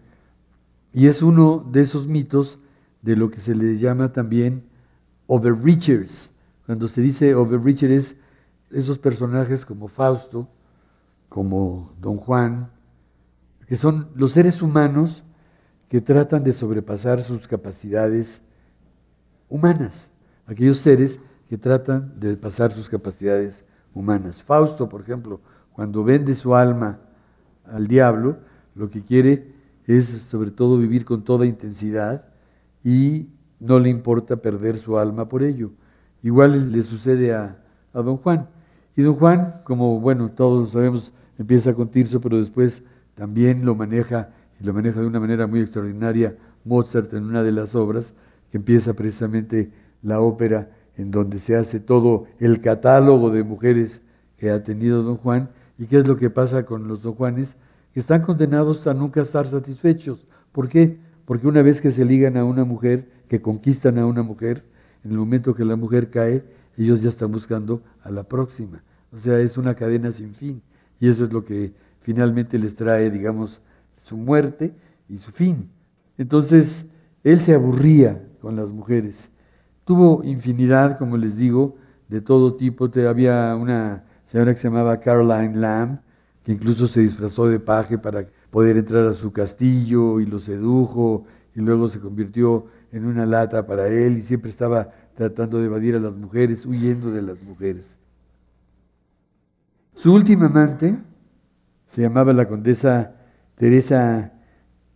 Y 0.92 1.08
es 1.08 1.22
uno 1.22 1.68
de 1.72 1.80
esos 1.80 2.06
mitos 2.06 2.60
de 3.02 3.16
lo 3.16 3.32
que 3.32 3.40
se 3.40 3.56
les 3.56 3.80
llama 3.80 4.12
también 4.12 4.62
overreachers. 5.26 6.30
Cuando 6.66 6.86
se 6.86 7.00
dice 7.00 7.34
overreacher 7.34 7.90
es 7.90 8.18
esos 8.70 9.00
personajes 9.00 9.66
como 9.66 9.88
Fausto, 9.88 10.48
como 11.28 11.92
Don 12.00 12.14
Juan, 12.14 12.70
que 13.66 13.76
son 13.76 14.08
los 14.14 14.30
seres 14.30 14.62
humanos 14.62 15.24
que 15.88 16.00
tratan 16.00 16.42
de 16.42 16.52
sobrepasar 16.52 17.22
sus 17.22 17.46
capacidades 17.46 18.42
humanas, 19.48 20.10
aquellos 20.46 20.78
seres 20.78 21.20
que 21.48 21.56
tratan 21.56 22.18
de 22.18 22.36
pasar 22.36 22.72
sus 22.72 22.88
capacidades 22.88 23.64
humanas. 23.94 24.42
Fausto, 24.42 24.88
por 24.88 25.00
ejemplo, 25.00 25.40
cuando 25.72 26.02
vende 26.02 26.34
su 26.34 26.54
alma 26.54 26.98
al 27.64 27.86
diablo, 27.86 28.38
lo 28.74 28.90
que 28.90 29.02
quiere 29.02 29.54
es 29.86 30.06
sobre 30.06 30.50
todo 30.50 30.78
vivir 30.78 31.04
con 31.04 31.22
toda 31.22 31.46
intensidad 31.46 32.26
y 32.82 33.30
no 33.60 33.78
le 33.78 33.88
importa 33.88 34.36
perder 34.36 34.78
su 34.78 34.98
alma 34.98 35.28
por 35.28 35.42
ello. 35.42 35.70
Igual 36.22 36.72
le 36.72 36.82
sucede 36.82 37.34
a, 37.34 37.62
a 37.92 38.02
don 38.02 38.16
Juan. 38.16 38.48
Y 38.96 39.02
don 39.02 39.14
Juan, 39.14 39.54
como 39.64 40.00
bueno, 40.00 40.28
todos 40.28 40.72
sabemos, 40.72 41.12
empieza 41.38 41.74
con 41.74 41.88
Tirso, 41.88 42.20
pero 42.20 42.36
después 42.36 42.82
también 43.14 43.64
lo 43.64 43.74
maneja 43.74 44.30
y 44.60 44.64
lo 44.64 44.72
maneja 44.72 45.00
de 45.00 45.06
una 45.06 45.20
manera 45.20 45.46
muy 45.46 45.60
extraordinaria 45.60 46.36
Mozart 46.64 47.12
en 47.14 47.24
una 47.24 47.42
de 47.42 47.52
las 47.52 47.74
obras, 47.74 48.14
que 48.50 48.58
empieza 48.58 48.94
precisamente 48.94 49.70
la 50.02 50.20
ópera 50.20 50.70
en 50.96 51.10
donde 51.10 51.38
se 51.38 51.56
hace 51.56 51.80
todo 51.80 52.26
el 52.38 52.60
catálogo 52.60 53.30
de 53.30 53.44
mujeres 53.44 54.02
que 54.36 54.50
ha 54.50 54.62
tenido 54.62 55.02
don 55.02 55.16
Juan. 55.16 55.50
¿Y 55.78 55.86
qué 55.86 55.98
es 55.98 56.06
lo 56.06 56.16
que 56.16 56.30
pasa 56.30 56.64
con 56.64 56.88
los 56.88 57.02
don 57.02 57.14
Juanes? 57.14 57.56
Que 57.92 58.00
están 58.00 58.22
condenados 58.22 58.86
a 58.86 58.94
nunca 58.94 59.20
estar 59.20 59.46
satisfechos. 59.46 60.26
¿Por 60.52 60.68
qué? 60.68 60.98
Porque 61.24 61.46
una 61.46 61.62
vez 61.62 61.80
que 61.80 61.90
se 61.90 62.04
ligan 62.04 62.36
a 62.36 62.44
una 62.44 62.64
mujer, 62.64 63.08
que 63.28 63.42
conquistan 63.42 63.98
a 63.98 64.06
una 64.06 64.22
mujer, 64.22 64.64
en 65.04 65.10
el 65.10 65.18
momento 65.18 65.54
que 65.54 65.64
la 65.64 65.76
mujer 65.76 66.10
cae, 66.10 66.44
ellos 66.76 67.02
ya 67.02 67.08
están 67.08 67.30
buscando 67.30 67.82
a 68.02 68.10
la 68.10 68.22
próxima. 68.22 68.82
O 69.12 69.18
sea, 69.18 69.38
es 69.40 69.58
una 69.58 69.74
cadena 69.74 70.12
sin 70.12 70.34
fin. 70.34 70.62
Y 71.00 71.08
eso 71.08 71.24
es 71.24 71.32
lo 71.32 71.44
que 71.44 71.72
finalmente 72.00 72.58
les 72.58 72.74
trae, 72.74 73.10
digamos, 73.10 73.60
su 74.06 74.16
muerte 74.16 74.72
y 75.08 75.16
su 75.16 75.32
fin. 75.32 75.68
Entonces, 76.16 76.86
él 77.24 77.40
se 77.40 77.54
aburría 77.54 78.24
con 78.40 78.54
las 78.54 78.70
mujeres. 78.70 79.32
Tuvo 79.84 80.22
infinidad, 80.22 80.96
como 80.96 81.16
les 81.16 81.38
digo, 81.38 81.74
de 82.08 82.20
todo 82.20 82.54
tipo. 82.54 82.88
Había 83.08 83.56
una 83.56 84.04
señora 84.22 84.52
que 84.52 84.60
se 84.60 84.68
llamaba 84.68 85.00
Caroline 85.00 85.56
Lamb, 85.56 85.98
que 86.44 86.52
incluso 86.52 86.86
se 86.86 87.00
disfrazó 87.00 87.48
de 87.48 87.58
paje 87.58 87.98
para 87.98 88.24
poder 88.48 88.76
entrar 88.76 89.04
a 89.06 89.12
su 89.12 89.32
castillo 89.32 90.20
y 90.20 90.26
lo 90.26 90.38
sedujo 90.38 91.24
y 91.56 91.60
luego 91.60 91.88
se 91.88 91.98
convirtió 91.98 92.66
en 92.92 93.06
una 93.06 93.26
lata 93.26 93.66
para 93.66 93.88
él 93.88 94.18
y 94.18 94.22
siempre 94.22 94.50
estaba 94.50 94.88
tratando 95.16 95.58
de 95.58 95.66
evadir 95.66 95.96
a 95.96 96.00
las 96.00 96.16
mujeres, 96.16 96.64
huyendo 96.64 97.10
de 97.10 97.22
las 97.22 97.42
mujeres. 97.42 97.98
Su 99.96 100.14
última 100.14 100.46
amante 100.46 100.96
se 101.86 102.02
llamaba 102.02 102.32
la 102.32 102.46
condesa 102.46 103.15
Teresa 103.56 104.34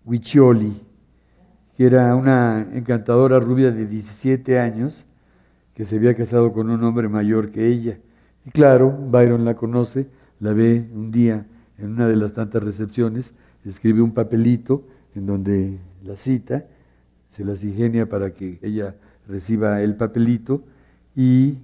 Huiccioli, 0.04 0.78
que 1.76 1.86
era 1.86 2.14
una 2.14 2.68
encantadora 2.74 3.40
rubia 3.40 3.70
de 3.70 3.86
17 3.86 4.58
años, 4.58 5.06
que 5.74 5.86
se 5.86 5.96
había 5.96 6.14
casado 6.14 6.52
con 6.52 6.68
un 6.68 6.84
hombre 6.84 7.08
mayor 7.08 7.50
que 7.50 7.66
ella. 7.66 7.98
Y 8.44 8.50
claro, 8.50 8.90
Byron 8.90 9.46
la 9.46 9.56
conoce, 9.56 10.08
la 10.40 10.52
ve 10.52 10.90
un 10.94 11.10
día 11.10 11.46
en 11.78 11.92
una 11.92 12.06
de 12.06 12.16
las 12.16 12.34
tantas 12.34 12.62
recepciones, 12.62 13.32
escribe 13.64 14.02
un 14.02 14.12
papelito 14.12 14.84
en 15.14 15.24
donde 15.24 15.78
la 16.04 16.16
cita, 16.16 16.66
se 17.26 17.46
las 17.46 17.64
ingenia 17.64 18.10
para 18.10 18.34
que 18.34 18.58
ella 18.60 18.94
reciba 19.26 19.80
el 19.80 19.96
papelito 19.96 20.64
y 21.16 21.60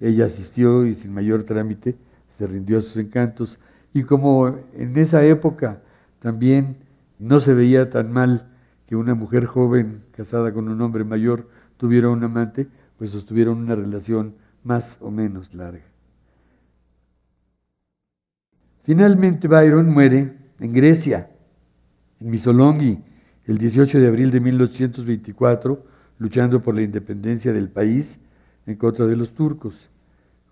ella 0.00 0.24
asistió 0.24 0.86
y 0.86 0.94
sin 0.94 1.12
mayor 1.12 1.44
trámite 1.44 1.96
se 2.26 2.46
rindió 2.46 2.78
a 2.78 2.80
sus 2.80 2.96
encantos. 2.96 3.58
Y 3.92 4.04
como 4.04 4.56
en 4.72 4.96
esa 4.96 5.22
época 5.26 5.82
también 6.18 6.76
no 7.18 7.40
se 7.40 7.54
veía 7.54 7.90
tan 7.90 8.12
mal 8.12 8.48
que 8.86 8.96
una 8.96 9.14
mujer 9.14 9.46
joven 9.46 10.02
casada 10.12 10.52
con 10.52 10.68
un 10.68 10.80
hombre 10.80 11.04
mayor 11.04 11.48
tuviera 11.76 12.08
un 12.08 12.24
amante, 12.24 12.68
pues 12.96 13.10
sostuvieron 13.10 13.58
una 13.58 13.74
relación 13.74 14.34
más 14.64 14.98
o 15.00 15.10
menos 15.10 15.54
larga. 15.54 15.84
Finalmente 18.82 19.48
Byron 19.48 19.92
muere 19.92 20.32
en 20.58 20.72
Grecia, 20.72 21.30
en 22.20 22.30
Missolonghi, 22.30 23.04
el 23.44 23.58
18 23.58 24.00
de 24.00 24.08
abril 24.08 24.30
de 24.30 24.40
1824, 24.40 25.84
luchando 26.18 26.60
por 26.60 26.74
la 26.74 26.82
independencia 26.82 27.52
del 27.52 27.68
país 27.68 28.18
en 28.66 28.76
contra 28.76 29.06
de 29.06 29.16
los 29.16 29.34
turcos. 29.34 29.88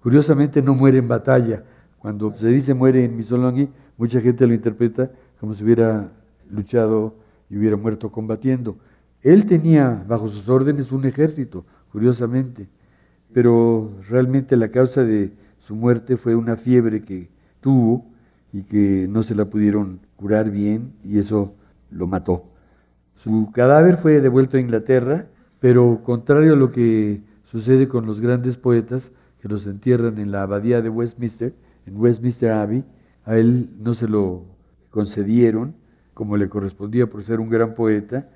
Curiosamente 0.03 0.63
no 0.63 0.75
muere 0.75 0.99
en 0.99 1.09
batalla. 1.09 1.65
Cuando 1.99 2.35
se 2.35 2.49
dice 2.49 2.75
muere 2.75 3.05
en 3.05 3.17
Missolonghi, 3.17 3.69
mucha 3.97 4.21
gente 4.21 4.47
lo 4.47 4.55
interpreta 4.55 5.11
como 5.41 5.55
si 5.55 5.65
hubiera 5.65 6.13
luchado 6.51 7.15
y 7.49 7.57
hubiera 7.57 7.77
muerto 7.77 8.11
combatiendo. 8.11 8.77
Él 9.23 9.47
tenía 9.47 10.05
bajo 10.07 10.29
sus 10.29 10.49
órdenes 10.49 10.93
un 10.93 11.05
ejército, 11.05 11.65
curiosamente, 11.91 12.69
pero 13.33 13.91
realmente 14.09 14.57
la 14.57 14.69
causa 14.69 15.05
de 15.05 15.33
su 15.59 15.75
muerte 15.75 16.17
fue 16.17 16.35
una 16.35 16.57
fiebre 16.57 17.03
que 17.03 17.29
tuvo 17.61 18.07
y 18.53 18.63
que 18.63 19.07
no 19.09 19.23
se 19.23 19.35
la 19.35 19.47
pudieron 19.47 20.01
curar 20.17 20.51
bien 20.51 20.93
y 21.03 21.19
eso 21.19 21.55
lo 21.91 22.07
mató. 22.07 22.45
Su 23.15 23.51
cadáver 23.53 23.97
fue 23.97 24.21
devuelto 24.21 24.57
a 24.57 24.61
Inglaterra, 24.61 25.27
pero 25.59 26.03
contrario 26.05 26.53
a 26.53 26.57
lo 26.57 26.71
que 26.71 27.23
sucede 27.43 27.89
con 27.89 28.07
los 28.07 28.21
grandes 28.21 28.57
poetas 28.57 29.13
que 29.41 29.49
los 29.49 29.67
entierran 29.67 30.19
en 30.19 30.31
la 30.31 30.43
abadía 30.43 30.83
de 30.83 30.89
Westminster, 30.89 31.55
en 31.87 31.97
Westminster 31.97 32.53
Abbey, 32.53 32.85
a 33.25 33.37
él 33.37 33.71
no 33.79 33.95
se 33.95 34.09
lo 34.09 34.45
concedieron 34.97 35.77
como 36.15 36.39
le 36.39 36.49
correspondía 36.49 37.07
por 37.07 37.23
ser 37.23 37.39
un 37.39 37.51
gran 37.51 37.75
poeta, 37.75 38.31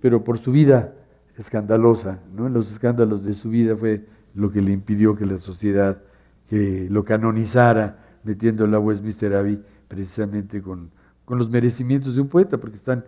pero 0.00 0.24
por 0.24 0.38
su 0.38 0.52
vida 0.52 0.94
escandalosa, 1.36 2.22
¿no? 2.34 2.48
los 2.48 2.72
escándalos 2.72 3.24
de 3.24 3.34
su 3.34 3.50
vida 3.50 3.76
fue 3.76 4.06
lo 4.32 4.50
que 4.50 4.62
le 4.62 4.72
impidió 4.72 5.14
que 5.14 5.26
la 5.26 5.36
sociedad 5.36 6.00
que 6.48 6.88
lo 6.88 7.04
canonizara, 7.04 7.98
metiéndolo 8.24 8.74
a 8.78 8.80
Westminster 8.80 9.34
Abbey 9.34 9.62
precisamente 9.86 10.62
con, 10.62 10.90
con 11.26 11.36
los 11.36 11.50
merecimientos 11.50 12.14
de 12.14 12.22
un 12.22 12.28
poeta, 12.28 12.56
porque 12.56 12.76
están 12.76 13.04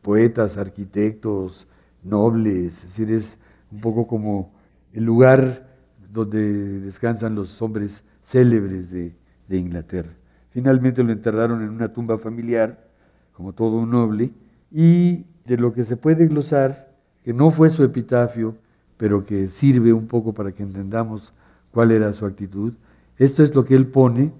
poetas, 0.00 0.56
arquitectos, 0.56 1.66
nobles, 2.04 2.76
es 2.76 2.82
decir, 2.84 3.10
es 3.10 3.40
un 3.72 3.80
poco 3.80 4.06
como 4.06 4.52
el 4.92 5.02
lugar 5.02 5.76
donde 6.12 6.78
descansan 6.82 7.34
los 7.34 7.60
hombres 7.60 8.04
célebres 8.22 8.92
de, 8.92 9.16
de 9.48 9.56
Inglaterra. 9.56 10.14
Finalmente 10.54 11.02
lo 11.02 11.10
enterraron 11.10 11.64
en 11.64 11.70
una 11.70 11.92
tumba 11.92 12.16
familiar, 12.16 12.88
como 13.32 13.52
todo 13.52 13.78
un 13.78 13.90
noble, 13.90 14.32
y 14.70 15.26
de 15.44 15.56
lo 15.56 15.72
que 15.72 15.82
se 15.82 15.96
puede 15.96 16.28
glosar, 16.28 16.94
que 17.24 17.32
no 17.32 17.50
fue 17.50 17.70
su 17.70 17.82
epitafio, 17.82 18.56
pero 18.96 19.24
que 19.24 19.48
sirve 19.48 19.92
un 19.92 20.06
poco 20.06 20.32
para 20.32 20.52
que 20.52 20.62
entendamos 20.62 21.34
cuál 21.72 21.90
era 21.90 22.12
su 22.12 22.24
actitud. 22.24 22.72
Esto 23.18 23.42
es 23.42 23.52
lo 23.52 23.64
que 23.64 23.74
él 23.74 23.88
pone 23.88 24.32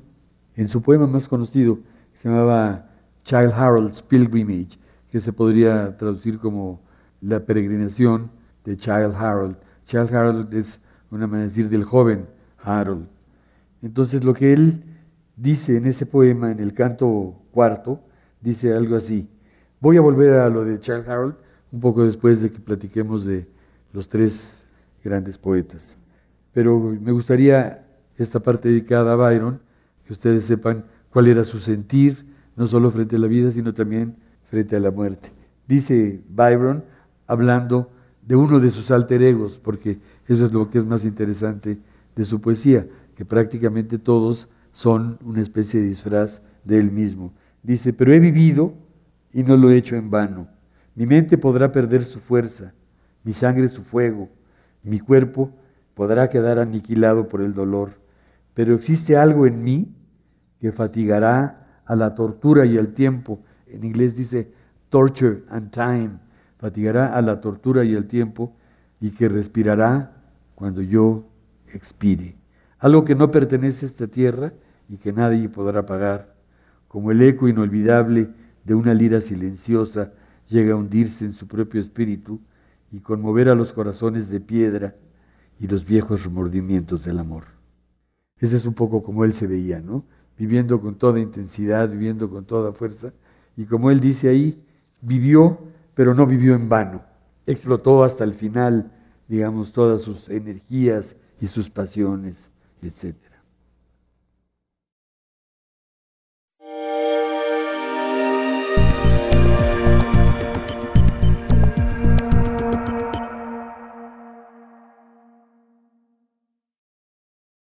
en 0.55 0.69
su 0.69 0.83
poema 0.83 1.09
más 1.09 1.27
conocido, 1.27 1.81
que 2.13 2.17
se 2.17 2.29
llamaba 2.29 2.89
Child 3.25 3.53
Harold's 3.53 4.01
Pilgrimage, 4.01 4.79
que 5.11 5.19
se 5.19 5.33
podría 5.33 5.97
traducir 5.97 6.39
como 6.39 6.81
la 7.23 7.41
peregrinación 7.41 8.31
de 8.65 8.77
Child 8.77 9.17
Harold. 9.17 9.57
Child 9.85 10.15
Harold 10.15 10.55
es 10.55 10.81
una 11.11 11.27
manera 11.27 11.49
de 11.49 11.49
decir 11.49 11.69
del 11.71 11.83
joven 11.83 12.29
Harold. 12.63 13.09
Entonces 13.83 14.23
lo 14.23 14.33
que 14.33 14.53
él 14.53 14.94
dice 15.37 15.77
en 15.77 15.87
ese 15.87 16.07
poema, 16.07 16.51
en 16.51 16.61
el 16.61 16.75
canto 16.75 17.43
cuarto, 17.51 18.01
dice 18.41 18.75
algo 18.75 18.97
así. 18.97 19.29
Voy 19.81 19.97
a 19.97 20.01
volver 20.01 20.35
a 20.35 20.49
lo 20.49 20.65
de 20.65 20.81
Child 20.81 21.09
Harold 21.09 21.35
un 21.73 21.81
poco 21.81 22.05
después 22.05 22.41
de 22.41 22.51
que 22.51 22.61
platiquemos 22.61 23.25
de 23.25 23.49
los 23.93 24.09
tres 24.09 24.67
grandes 25.03 25.39
poetas. 25.39 25.99
Pero 26.53 26.79
me 26.79 27.13
gustaría 27.13 27.85
esta 28.17 28.41
parte 28.41 28.69
dedicada 28.69 29.13
a 29.13 29.17
Byron, 29.17 29.61
que 30.07 30.13
ustedes 30.13 30.45
sepan 30.45 30.85
cuál 31.11 31.27
era 31.27 31.43
su 31.43 31.59
sentir, 31.59 32.33
no 32.57 32.67
solo 32.67 32.91
frente 32.91 33.17
a 33.17 33.19
la 33.19 33.27
vida, 33.27 33.51
sino 33.51 33.75
también 33.75 34.17
frente 34.45 34.77
a 34.77 34.81
la 34.81 34.91
muerte. 34.91 35.33
Dice 35.67 36.23
Byron, 36.29 36.85
hablando 37.27 37.91
de 38.23 38.37
uno 38.37 38.61
de 38.61 38.71
sus 38.71 38.91
alter 38.91 39.23
egos, 39.23 39.61
porque 39.63 39.99
eso 40.29 40.45
es 40.45 40.53
lo 40.53 40.71
que 40.71 40.79
es 40.79 40.87
más 40.87 41.05
interesante 41.05 41.79
de 42.15 42.25
su 42.25 42.41
poesía, 42.41 42.87
que 43.17 43.25
prácticamente 43.25 43.99
todos 43.99 44.49
son 44.75 45.21
una 45.25 45.41
especie 45.41 45.81
de 45.81 45.87
disfraz 45.87 46.43
de 46.65 46.81
él 46.81 46.91
mismo. 46.91 47.33
Dice, 47.63 47.93
pero 47.93 48.13
he 48.13 48.19
vivido 48.19 48.75
y 49.33 49.45
no 49.45 49.57
lo 49.57 49.71
he 49.71 49.77
hecho 49.77 49.95
en 49.95 50.11
vano. 50.11 50.49
Mi 50.97 51.07
mente 51.07 51.39
podrá 51.39 51.71
perder 51.71 52.05
su 52.05 52.19
fuerza, 52.19 52.75
mi 53.23 53.33
sangre 53.33 53.69
su 53.69 53.83
fuego, 53.83 54.29
mi 54.83 54.99
cuerpo 54.99 55.53
podrá 55.95 56.29
quedar 56.29 56.59
aniquilado 56.59 57.29
por 57.29 57.41
el 57.41 57.55
dolor, 57.55 58.01
pero 58.53 58.75
existe 58.75 59.17
algo 59.17 59.47
en 59.47 59.63
mí 59.63 59.95
que 60.59 60.73
fatigará 60.73 61.83
a 61.85 61.95
la 61.95 62.17
tortura 62.17 62.67
y 62.67 62.77
al 62.77 62.95
tiempo. 62.95 63.45
En 63.69 63.85
inglés 63.85 64.17
dice 64.17 64.51
torture 64.89 65.45
and 65.51 65.71
time, 65.71 66.19
fatigará 66.59 67.15
a 67.15 67.23
la 67.23 67.41
tortura 67.41 67.85
y 67.85 67.95
al 67.95 68.07
tiempo 68.07 68.57
y 69.01 69.13
que 69.13 69.29
respirará 69.29 70.17
cuando 70.57 70.83
yo 70.83 71.29
expire. 71.69 72.35
Algo 72.81 73.05
que 73.05 73.15
no 73.15 73.31
pertenece 73.31 73.87
a 73.87 73.89
esta 73.89 74.09
tierra 74.09 74.53
y 74.89 74.99
que 74.99 75.13
nadie 75.13 75.49
podrá 75.49 75.87
pagar, 75.87 76.35
como 76.89 77.11
el 77.11 77.23
eco 77.23 77.49
inolvidable 77.49 78.31
de 78.65 78.75
una 78.75 78.95
lira 78.95 79.21
silenciosa 79.21 80.13
llega 80.49 80.75
a 80.75 80.77
hundirse 80.77 81.25
en 81.25 81.33
su 81.33 81.47
propio 81.47 81.81
espíritu 81.81 82.41
y 82.93 83.01
conmover 83.01 83.49
a 83.49 83.55
los 83.55 83.73
corazones 83.73 84.29
de 84.31 84.41
piedra 84.41 84.95
y 85.59 85.67
los 85.67 85.85
viejos 85.85 86.25
remordimientos 86.25 87.05
del 87.05 87.19
amor. 87.19 87.45
Ese 88.39 88.57
es 88.57 88.67
un 88.67 88.75
poco 88.75 89.03
como 89.03 89.25
él 89.25 89.33
se 89.33 89.47
veía, 89.47 89.81
¿no? 89.81 90.05
Viviendo 90.37 90.81
con 90.81 90.97
toda 90.97 91.21
intensidad, 91.21 91.89
viviendo 91.89 92.29
con 92.29 92.45
toda 92.45 92.73
fuerza. 92.73 93.13
Y 93.57 93.65
como 93.65 93.91
él 93.91 94.01
dice 94.01 94.29
ahí, 94.29 94.63
vivió, 95.01 95.59
pero 95.95 96.15
no 96.15 96.27
vivió 96.27 96.55
en 96.55 96.69
vano. 96.69 97.03
Explotó 97.47 98.03
hasta 98.05 98.25
el 98.25 98.35
final, 98.35 98.93
digamos, 99.29 99.73
todas 99.73 100.03
sus 100.03 100.29
energías 100.29 101.17
y 101.41 101.47
sus 101.47 101.71
pasiones, 101.71 102.51
etc. 102.83 103.17